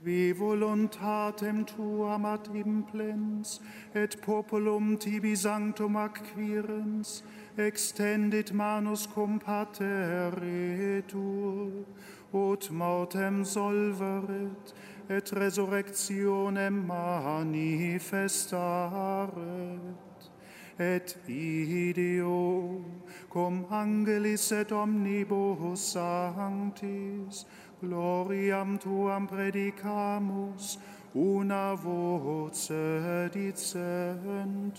qui 0.02 0.32
voluntatem 0.32 1.64
tuam 1.64 2.24
ad 2.24 2.48
implens, 2.54 3.60
et 3.94 4.20
populum 4.22 4.96
tibi 4.96 5.34
sanctum 5.34 5.96
acquirens, 5.96 7.22
extendit 7.56 8.52
manus 8.52 9.06
cum 9.06 9.38
pateretur, 9.38 10.36
ut 12.32 12.70
mortem 12.70 13.44
solveret, 13.44 14.74
et 15.08 15.32
resurrectionem 15.32 16.86
manifestaret. 16.86 19.30
Et 20.78 21.18
ideo 21.28 22.84
cum 23.28 23.66
angelis 23.70 24.52
et 24.52 24.72
omnibus 24.72 25.80
sanctis 25.80 27.44
gloriam 27.80 28.78
tuam 28.78 29.26
predicamus 29.26 30.78
una 31.14 31.74
voce 31.74 33.30
dicentes 33.32 34.78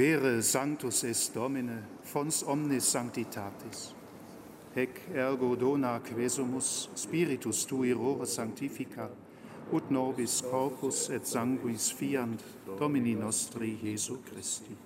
Vere 0.00 0.40
sanctus 0.40 1.04
est 1.04 1.34
Domine, 1.34 1.82
fons 2.02 2.42
omnis 2.48 2.86
sanctitatis. 2.88 3.90
Hec 4.72 5.00
ergo 5.12 5.50
dona 5.56 5.98
quesumus 6.00 6.88
spiritus 6.94 7.66
tui 7.66 7.92
rore 7.92 8.24
sanctifica, 8.24 9.10
ut 9.70 9.90
nobis 9.90 10.38
corpus 10.40 11.10
et 11.10 11.26
sanguis 11.28 11.90
fiant 11.92 12.40
Domini 12.78 13.12
nostri 13.14 13.76
Jesu 13.82 14.22
Christi. 14.24 14.76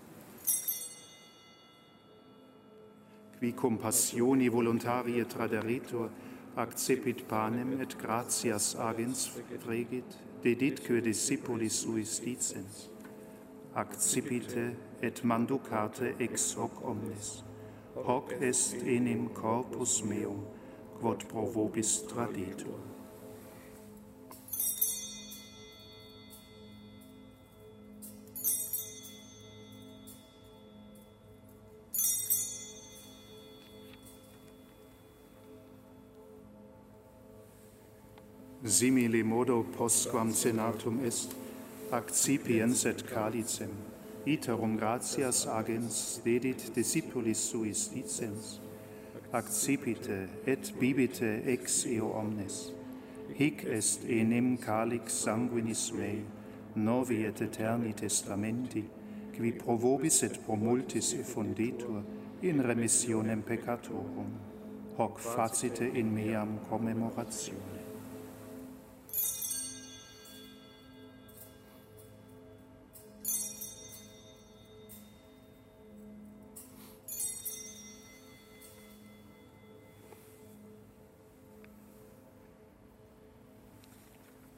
Qui 3.39 3.53
cum 3.55 3.79
passioni 3.79 4.49
voluntarie 4.49 5.25
traderetur, 5.27 6.11
accepit 6.57 7.23
panem 7.29 7.81
et 7.81 7.95
gratias 7.97 8.75
agens 8.75 9.29
fregit, 9.61 10.19
deditque 10.43 11.01
discipulis 11.01 11.85
suis 11.87 12.19
dicens. 12.19 12.89
Accipite 13.77 14.77
et 15.05 15.23
manducate 15.23 16.15
ex 16.19 16.55
hoc 16.57 16.73
omnis. 16.83 17.43
Hoc 17.95 18.33
est 18.41 18.75
enim 18.87 19.29
corpus 19.35 20.03
meum, 20.03 20.41
quod 21.01 21.29
pro 21.29 21.45
vobis 21.45 22.03
traditur. 22.09 22.81
Simile 38.65 39.23
modo 39.23 39.63
postquam 39.77 40.33
senatum 40.33 41.05
est, 41.05 41.37
accipiens 41.93 42.87
et 42.87 43.03
calicem, 43.07 43.71
iterum 44.27 44.77
gratias 44.77 45.47
agens 45.47 46.21
dedit 46.25 46.73
discipulis 46.75 47.39
suis 47.39 47.91
dicens, 47.95 48.61
accipite 49.33 50.29
et 50.47 50.73
bibite 50.81 51.43
ex 51.47 51.85
eo 51.87 52.13
omnes. 52.13 52.73
Hic 53.35 53.65
est 53.65 54.05
enim 54.09 54.57
calix 54.57 55.13
sanguinis 55.25 55.93
mei, 55.93 56.25
novi 56.75 57.25
et 57.25 57.41
eterni 57.41 57.93
testamenti, 57.93 58.85
qui 59.37 59.53
pro 59.53 59.77
vobis 59.77 60.23
et 60.23 60.39
pro 60.45 60.57
multis 60.57 61.15
effunditur 61.15 62.03
in 62.43 62.63
remissionem 62.63 63.43
peccatorum. 63.43 64.55
hoc 64.97 65.19
facite 65.19 65.85
in 65.85 66.15
meam 66.15 66.59
commemoratione. 66.69 67.84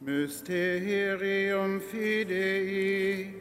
Mysterium 0.06 1.80
Fidei. 1.80 3.34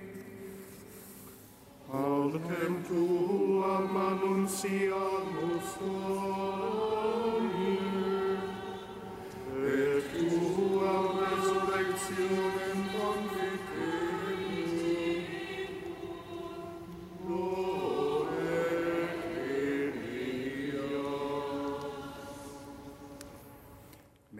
Autem 1.88 2.82
tuam 2.88 3.95
annunciamus 3.95 5.78
Domine, 5.78 7.14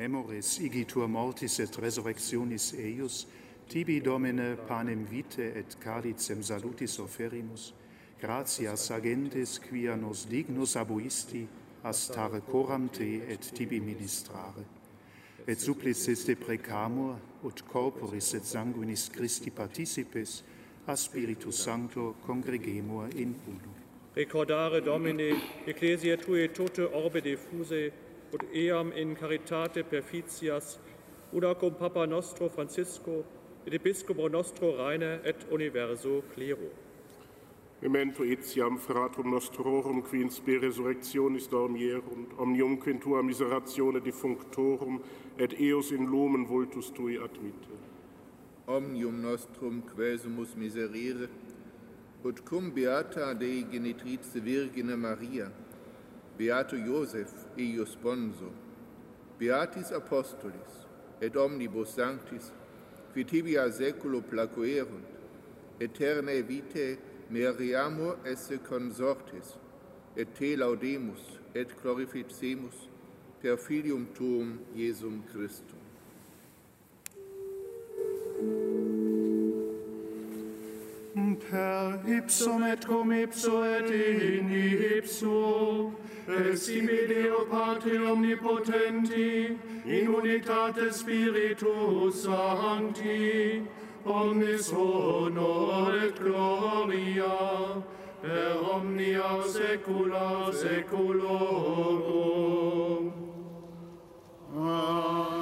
memoris 0.06 0.60
igitur 0.60 1.08
mortis 1.08 1.60
et 1.60 1.78
resurrectionis 1.82 2.74
eius, 2.78 3.26
tibi 3.70 4.00
Domine 4.00 4.56
panem 4.68 5.06
vitae 5.10 5.48
et 5.58 5.78
calicem 5.82 6.44
salutis 6.44 7.00
offerimus, 7.00 7.74
gratias 8.22 8.92
agentes 8.92 9.58
quia 9.60 9.96
nos 9.96 10.28
dignus 10.30 10.76
abuisti, 10.76 11.48
astare 11.84 12.42
coram 12.46 12.90
te 12.90 13.22
et 13.28 13.50
tibi 13.58 13.80
ministrare. 13.80 14.66
Et 15.48 15.60
supplices 15.60 16.26
te 16.26 16.36
precamur, 16.36 17.18
ut 17.44 17.66
corporis 17.70 18.34
et 18.34 18.46
sanguinis 18.46 19.10
Christi 19.10 19.50
participes, 19.50 20.44
a 20.88 20.96
Spiritus 20.96 21.64
Sancto 21.64 22.16
congregemur 22.26 23.10
in 23.16 23.34
uno. 23.48 23.74
Recordare 24.14 24.82
Domine, 24.82 25.34
ecclesia 25.66 26.16
tue 26.18 26.52
tote 26.52 26.82
orbe 26.82 27.22
diffuse, 27.22 27.92
ut 28.36 28.44
eam 28.54 28.92
in 28.92 29.16
caritate 29.16 29.84
perficias, 29.84 30.78
una 31.32 31.56
cum 31.56 31.74
Papa 31.74 32.06
nostro 32.06 32.50
Francisco, 32.50 33.24
et 33.66 33.74
Episcopo 33.74 34.28
nostro 34.28 34.76
Reine 34.76 35.22
et 35.24 35.46
universo 35.52 36.22
clero. 36.34 36.70
Memento 37.82 38.24
etiam 38.24 38.78
fratum 38.78 39.32
nostrorum 39.32 40.02
qui 40.02 40.22
in 40.22 40.30
spe 40.30 40.60
resurrectionis 40.60 41.48
dormierunt, 41.48 42.34
omnium 42.38 42.78
quintua 42.78 43.22
miseratione 43.22 44.02
defunctorum, 44.02 45.02
et 45.38 45.54
eos 45.60 45.92
in 45.92 46.06
lumen 46.06 46.46
vultus 46.46 46.92
tui 46.92 47.18
admitte. 47.18 47.94
omnium 48.68 49.22
nostrum 49.22 49.84
quesumus 49.84 50.56
miserere, 50.56 51.30
ut 52.24 52.44
cum 52.44 52.72
beata 52.72 53.34
Dei 53.34 53.64
genitrice 53.70 54.40
Virgine 54.42 54.96
Maria, 54.96 55.52
beato 56.36 56.76
Joseph, 56.76 57.45
eius 57.58 57.96
sponso, 57.96 58.52
beatis 59.40 59.92
apostolis, 59.92 60.86
et 61.22 61.36
omnibus 61.36 61.96
sanctis, 61.96 62.52
qui 63.14 63.24
tibia 63.24 63.70
seculo 63.72 64.22
placuerunt, 64.22 65.12
aeternae 65.80 66.42
vitae 66.48 66.98
meriamur 67.30 68.18
esse 68.26 68.60
consortis, 68.68 69.56
et 70.16 70.34
te 70.36 70.56
laudemus, 70.56 71.24
et 71.56 71.72
glorificemus, 71.82 72.90
per 73.42 73.58
filium 73.58 74.08
tuum 74.16 74.60
Iesum 74.76 75.22
Christum. 75.32 75.75
per 81.36 82.02
ipsum 82.08 82.64
et 82.64 82.86
cum 82.86 83.12
ipso 83.12 83.64
et 83.64 83.90
in 83.90 84.50
ipso 84.50 85.94
est 86.28 86.58
sibi 86.66 87.08
Deo 87.08 87.46
Patri 87.46 87.98
Omnipotenti 87.98 89.58
in 89.86 90.08
unitate 90.08 90.92
Spiritus 90.94 92.24
Sancti 92.24 93.62
omnis 94.06 94.72
honor 94.72 95.96
et 96.04 96.16
gloria 96.20 97.84
per 98.22 98.58
omnia 98.74 99.44
saecula 99.54 100.52
saeculorum. 100.54 101.94
Amen 104.56 105.35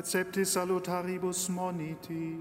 Receptis 0.00 0.56
salutaribus 0.56 1.50
moniti, 1.50 2.38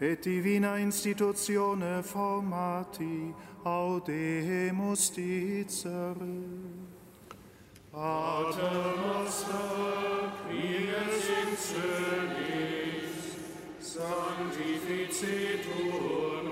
et 0.00 0.22
divina 0.22 0.78
institutione 0.78 2.02
formati, 2.02 3.34
audemus 3.64 5.10
dicere. 5.10 6.42
Pater 7.92 8.96
noster, 8.96 10.32
qui 10.48 10.88
es 10.88 11.28
in 11.28 11.56
celis, 11.68 13.36
sanctificetur 13.78 16.51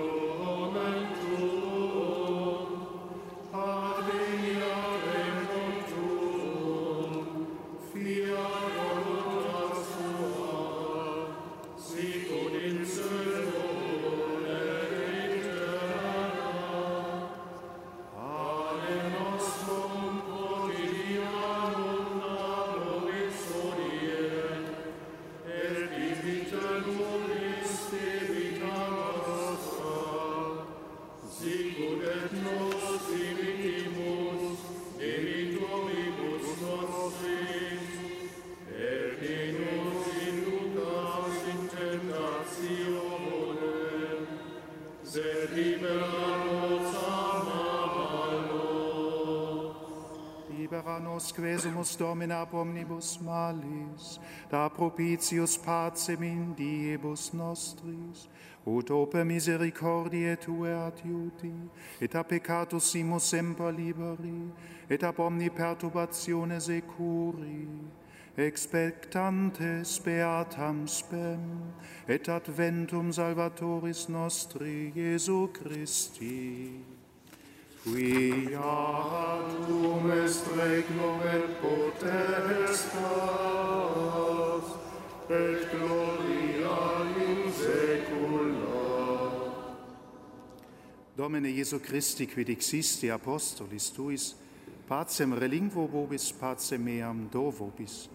ab 52.29 52.53
omnibus 52.53 53.17
malis, 53.21 54.19
da 54.51 54.69
propitius 54.69 55.57
pacem 55.57 56.21
in 56.21 56.53
diebus 56.53 57.33
nostris, 57.33 58.27
ut 58.65 58.91
oper 58.91 59.23
misericordiae 59.25 60.35
Tue 60.37 60.69
adiuti, 60.69 61.53
et 61.99 62.13
a 62.15 62.23
peccatus 62.23 62.91
simus 62.91 63.23
semper 63.23 63.71
liberi, 63.71 64.51
et 64.89 65.03
ab 65.03 65.19
omni 65.19 65.49
perturbatione 65.49 66.59
securi, 66.61 67.65
expectantes 68.37 69.97
beatam 70.05 70.87
spem, 70.87 71.73
et 72.07 72.29
adventum 72.29 73.11
salvatoris 73.11 74.09
nostri 74.09 74.91
Jesu 74.93 75.47
Christi. 75.47 76.90
Quia 77.83 79.41
tum 79.65 80.11
est 80.11 80.45
regnum 80.53 81.19
et 81.25 81.49
potestas, 81.57 83.01
et 85.27 85.65
gloria 85.71 86.77
in 87.17 87.51
saecula. 87.51 88.77
Domine 91.17 91.49
Jesu 91.49 91.79
Christi, 91.79 92.27
quid 92.27 92.49
existi 92.49 93.09
apostolis 93.09 93.89
tuis, 93.89 94.35
pacem 94.87 95.33
relingvo 95.33 95.87
vobis, 95.87 96.31
pacem 96.31 96.79
meam 96.79 97.27
do 97.31 97.49
vobis. 97.49 98.07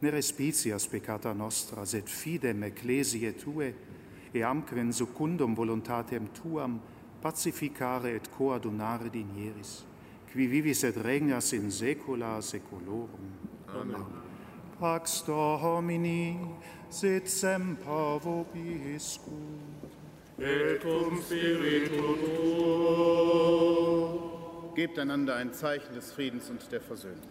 Ne 0.00 0.10
respicias 0.10 0.86
peccata 0.86 1.32
nostra, 1.32 1.86
sed 1.86 2.08
fidem 2.08 2.64
ecclesiae 2.64 3.32
tue, 3.38 3.72
eamquem 4.34 4.92
secundum 4.92 5.54
voluntatem 5.54 6.26
tuam, 6.34 6.80
pacificare 7.22 8.14
et 8.14 8.28
coadunare 8.36 9.10
dinieris, 9.10 9.84
qui 10.32 10.46
vivis 10.46 10.84
et 10.84 10.96
regnas 10.96 11.52
in 11.52 11.70
saecula 11.70 12.40
saeculorum. 12.40 13.32
Amen. 13.68 14.04
Pax 14.78 15.24
Domini, 15.24 16.36
sit 16.90 17.28
semper 17.28 18.18
vobiscum. 18.20 19.64
Et 20.38 20.82
cum 20.82 21.22
spiritu 21.22 22.02
Gebt 24.74 24.98
einander 24.98 25.36
ein 25.36 25.54
Zeichen 25.54 25.94
des 25.94 26.12
Friedens 26.12 26.50
und 26.50 26.70
der 26.70 26.82
Versöhnung. 26.82 27.30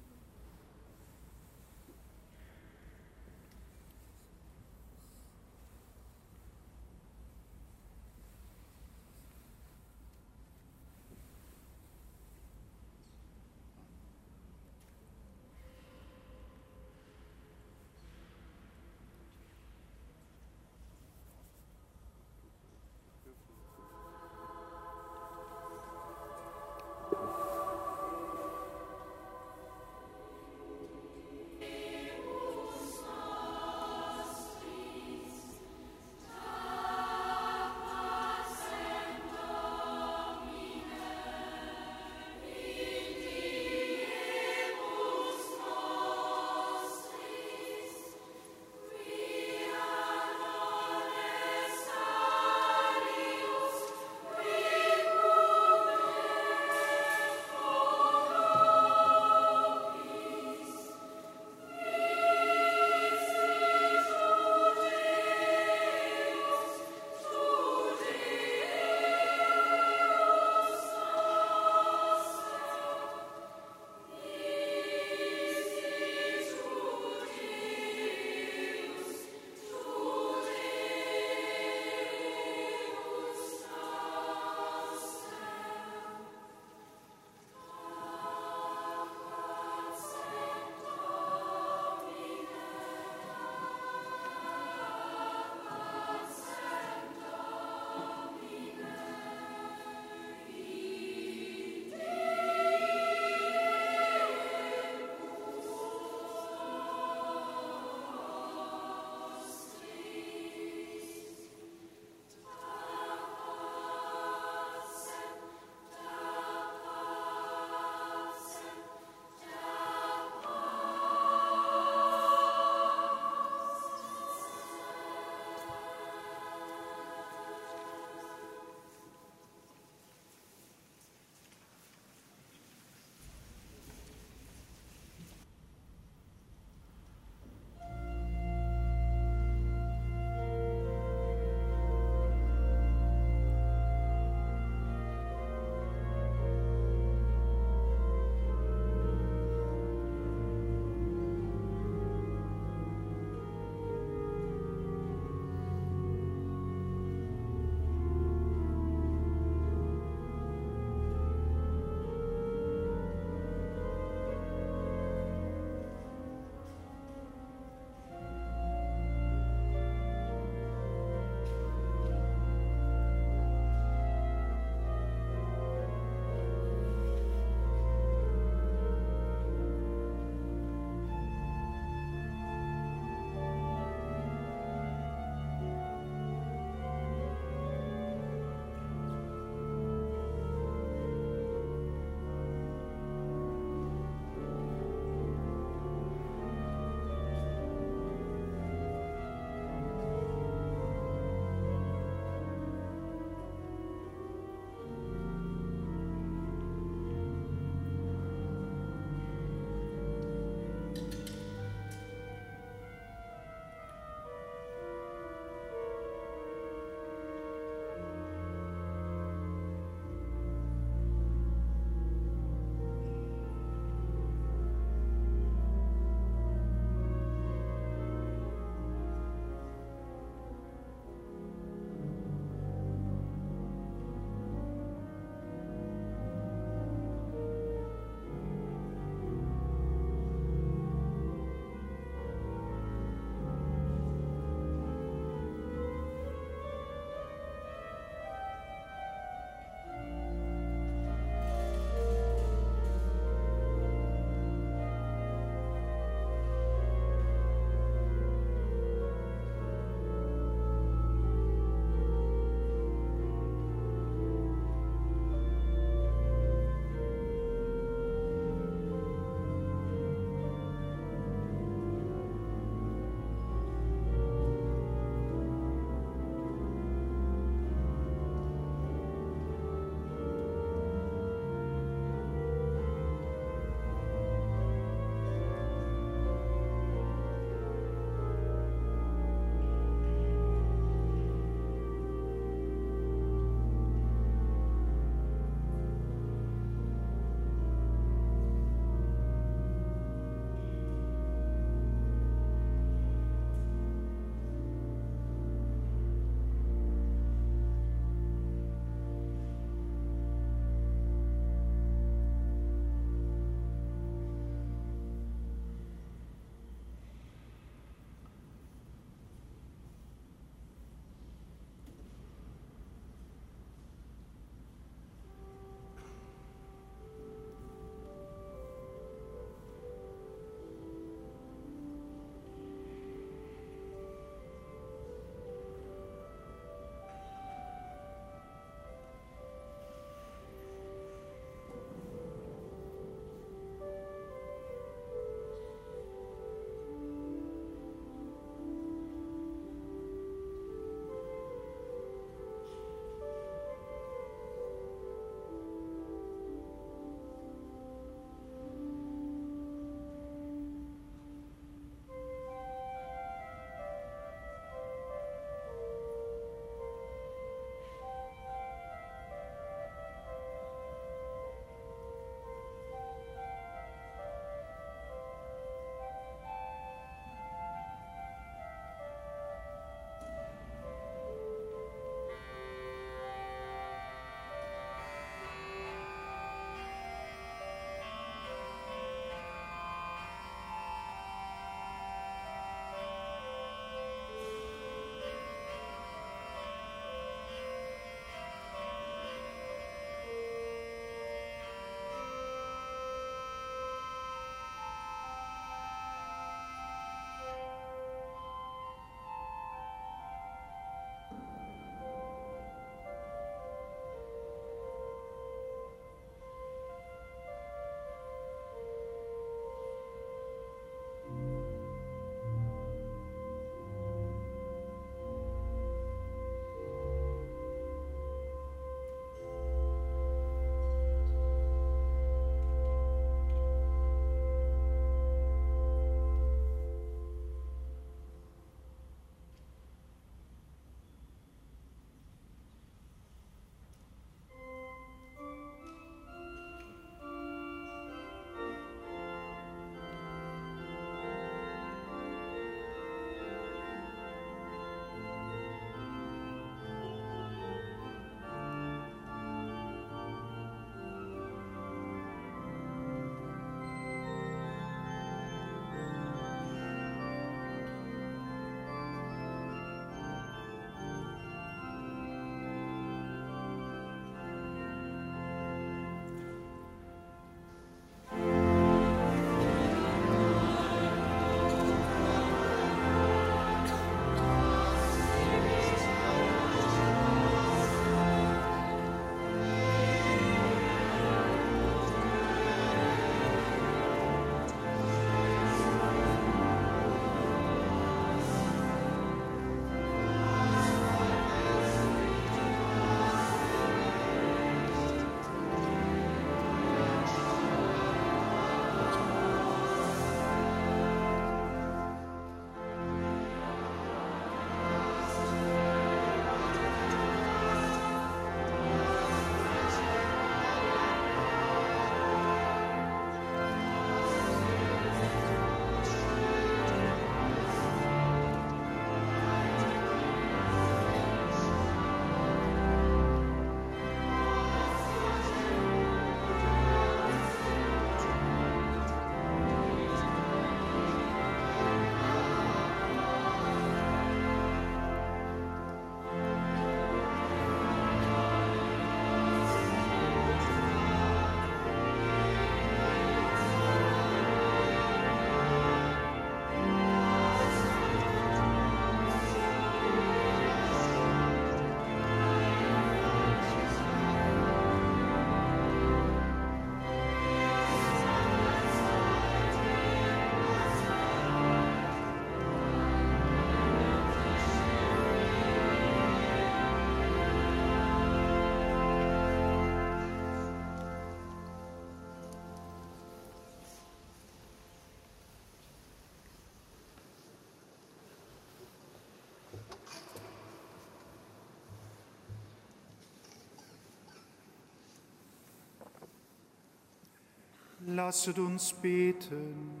Lasset 598.14 598.58
uns 598.58 598.92
beten. 598.92 600.00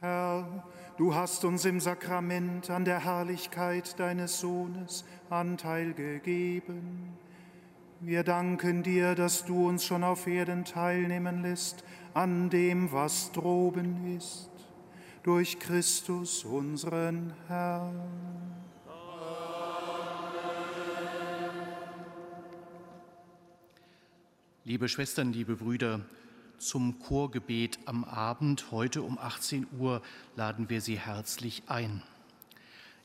Herr, 0.00 0.64
du 0.96 1.14
hast 1.14 1.44
uns 1.44 1.64
im 1.64 1.78
Sakrament 1.78 2.70
an 2.70 2.84
der 2.84 3.04
Herrlichkeit 3.04 3.98
deines 4.00 4.40
Sohnes 4.40 5.04
Anteil 5.30 5.94
gegeben. 5.94 7.16
Wir 8.00 8.24
danken 8.24 8.82
dir, 8.82 9.14
dass 9.14 9.44
du 9.44 9.68
uns 9.68 9.84
schon 9.84 10.02
auf 10.02 10.26
Erden 10.26 10.64
teilnehmen 10.64 11.42
lässt 11.42 11.84
an 12.14 12.50
dem, 12.50 12.90
was 12.90 13.30
droben 13.30 14.16
ist. 14.16 14.50
Durch 15.22 15.60
Christus 15.60 16.44
unseren 16.44 17.32
Herrn. 17.46 18.61
Liebe 24.64 24.88
Schwestern, 24.88 25.32
liebe 25.32 25.56
Brüder, 25.56 26.02
zum 26.56 27.00
Chorgebet 27.00 27.80
am 27.84 28.04
Abend 28.04 28.70
heute 28.70 29.02
um 29.02 29.18
18 29.18 29.66
Uhr 29.76 30.02
laden 30.36 30.70
wir 30.70 30.80
Sie 30.80 31.00
herzlich 31.00 31.64
ein. 31.66 32.00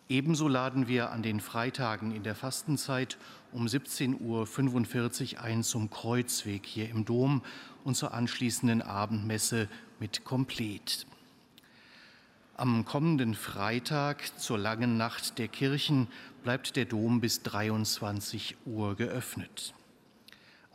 Ebenso 0.08 0.48
laden 0.48 0.88
wir 0.88 1.10
an 1.10 1.24
den 1.24 1.40
Freitagen 1.40 2.16
in 2.16 2.22
der 2.22 2.36
Fastenzeit 2.36 3.18
um 3.52 3.66
17.45 3.66 5.34
Uhr 5.34 5.42
ein 5.42 5.64
zum 5.64 5.90
Kreuzweg 5.90 6.64
hier 6.64 6.92
im 6.92 7.06
Dom 7.06 7.42
und 7.84 7.96
zur 7.96 8.14
anschließenden 8.14 8.84
Abendmesse 8.84 9.68
mit 10.00 10.24
Komplet. 10.26 11.08
Am 12.56 12.86
kommenden 12.86 13.34
Freitag 13.34 14.40
zur 14.40 14.60
langen 14.60 14.96
Nacht 14.98 15.40
der 15.40 15.48
Kirchen 15.48 16.08
bleibt 16.44 16.76
der 16.76 16.86
Dom 16.86 17.20
bis 17.20 17.42
23 17.42 18.58
Uhr 18.68 18.96
geöffnet. 18.96 19.74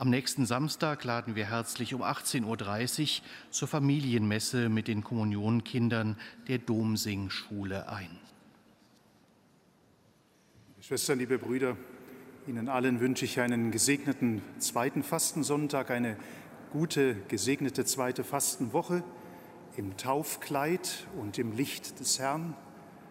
Am 0.02 0.10
nächsten 0.10 0.46
Samstag 0.46 1.04
laden 1.04 1.36
wir 1.36 1.48
herzlich 1.48 1.94
um 1.94 2.02
18.30 2.02 3.20
Uhr 3.20 3.24
zur 3.52 3.68
Familienmesse 3.68 4.68
mit 4.68 4.88
den 4.88 5.04
Kommunionkindern 5.04 6.16
der 6.48 6.58
Domsingschule 6.58 7.88
ein. 7.88 8.18
Liebe 10.70 10.82
Schwestern, 10.82 11.20
liebe 11.20 11.38
Brüder, 11.38 11.76
Ihnen 12.48 12.68
allen 12.68 12.98
wünsche 12.98 13.24
ich 13.24 13.38
einen 13.38 13.70
gesegneten 13.70 14.42
zweiten 14.58 15.04
Fastensonntag, 15.04 15.92
eine 15.92 16.16
gute, 16.72 17.14
gesegnete 17.28 17.84
zweite 17.84 18.24
Fastenwoche 18.24 19.04
im 19.76 19.96
Taufkleid 19.96 21.06
und 21.16 21.38
im 21.38 21.52
Licht 21.52 22.00
des 22.00 22.18
Herrn, 22.18 22.56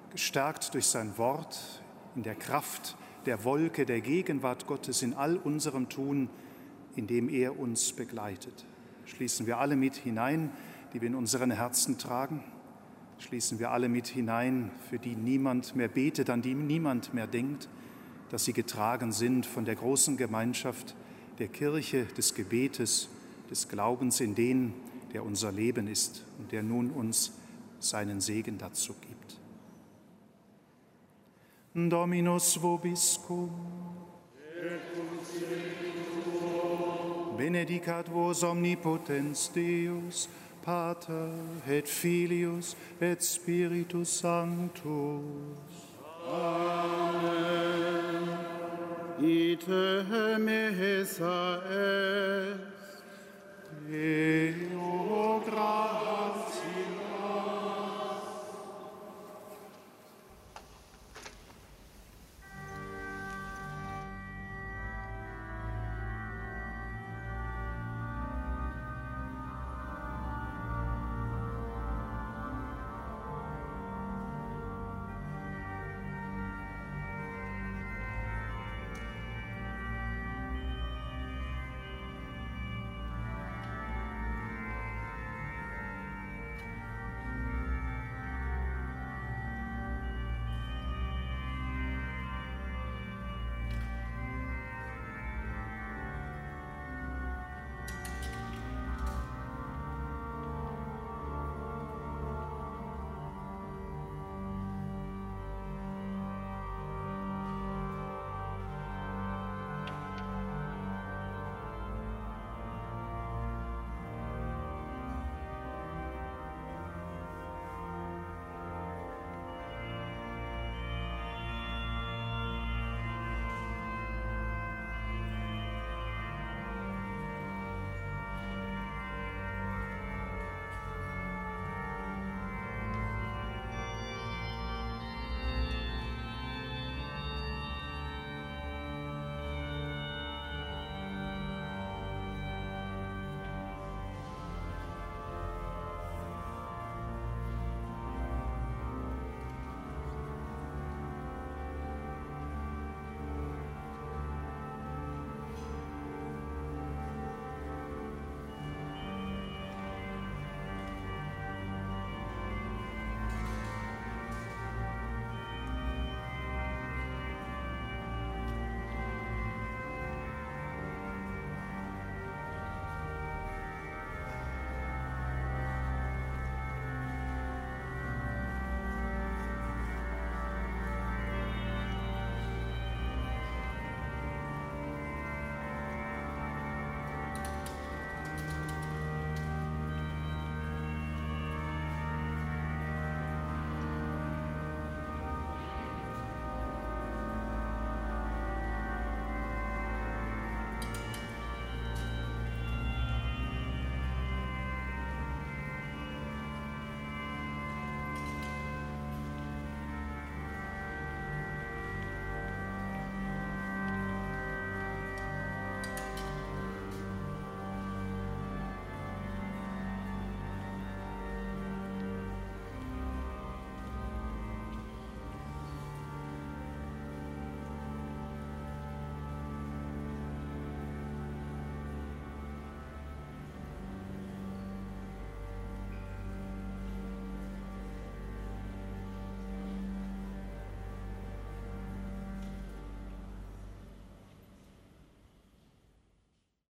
gestärkt 0.09 0.73
durch 0.73 0.87
sein 0.87 1.17
Wort, 1.17 1.57
in 2.17 2.23
der 2.23 2.35
Kraft 2.35 2.97
der 3.25 3.45
Wolke 3.45 3.85
der 3.85 4.01
Gegenwart 4.01 4.67
Gottes 4.67 5.01
in 5.03 5.13
all 5.13 5.37
unserem 5.37 5.87
Tun 5.87 6.27
in 6.95 7.07
dem 7.07 7.29
er 7.29 7.59
uns 7.59 7.93
begleitet. 7.93 8.65
Schließen 9.05 9.47
wir 9.47 9.57
alle 9.59 9.75
mit 9.75 9.95
hinein, 9.95 10.51
die 10.93 11.01
wir 11.01 11.07
in 11.07 11.15
unseren 11.15 11.51
Herzen 11.51 11.97
tragen. 11.97 12.43
Schließen 13.19 13.59
wir 13.59 13.71
alle 13.71 13.89
mit 13.89 14.07
hinein, 14.07 14.71
für 14.89 14.99
die 14.99 15.15
niemand 15.15 15.75
mehr 15.75 15.87
betet, 15.87 16.29
an 16.29 16.41
die 16.41 16.55
niemand 16.55 17.13
mehr 17.13 17.27
denkt, 17.27 17.69
dass 18.29 18.45
sie 18.45 18.53
getragen 18.53 19.11
sind 19.11 19.45
von 19.45 19.65
der 19.65 19.75
großen 19.75 20.17
Gemeinschaft 20.17 20.95
der 21.39 21.47
Kirche, 21.47 22.05
des 22.17 22.33
Gebetes, 22.33 23.09
des 23.49 23.67
Glaubens 23.67 24.19
in 24.21 24.35
den, 24.35 24.73
der 25.13 25.23
unser 25.23 25.51
Leben 25.51 25.87
ist 25.87 26.25
und 26.39 26.51
der 26.51 26.63
nun 26.63 26.89
uns 26.91 27.33
seinen 27.79 28.21
Segen 28.21 28.57
dazu 28.57 28.93
gibt. 28.93 29.39
Dominus 31.73 32.61
vobiscum. 32.61 33.49
benedicat 37.37 38.07
vos 38.07 38.43
omnipotens 38.43 39.49
Deus, 39.53 40.29
Pater 40.63 41.31
et 41.67 41.87
Filius 41.87 42.75
et 42.99 43.21
Spiritus 43.23 44.09
Sanctus. 44.09 45.89
Amen. 46.27 47.71
Ite 49.19 50.05
mesa 50.39 51.61
est, 51.69 52.57
Deo 53.87 55.39
gratia. 55.45 56.50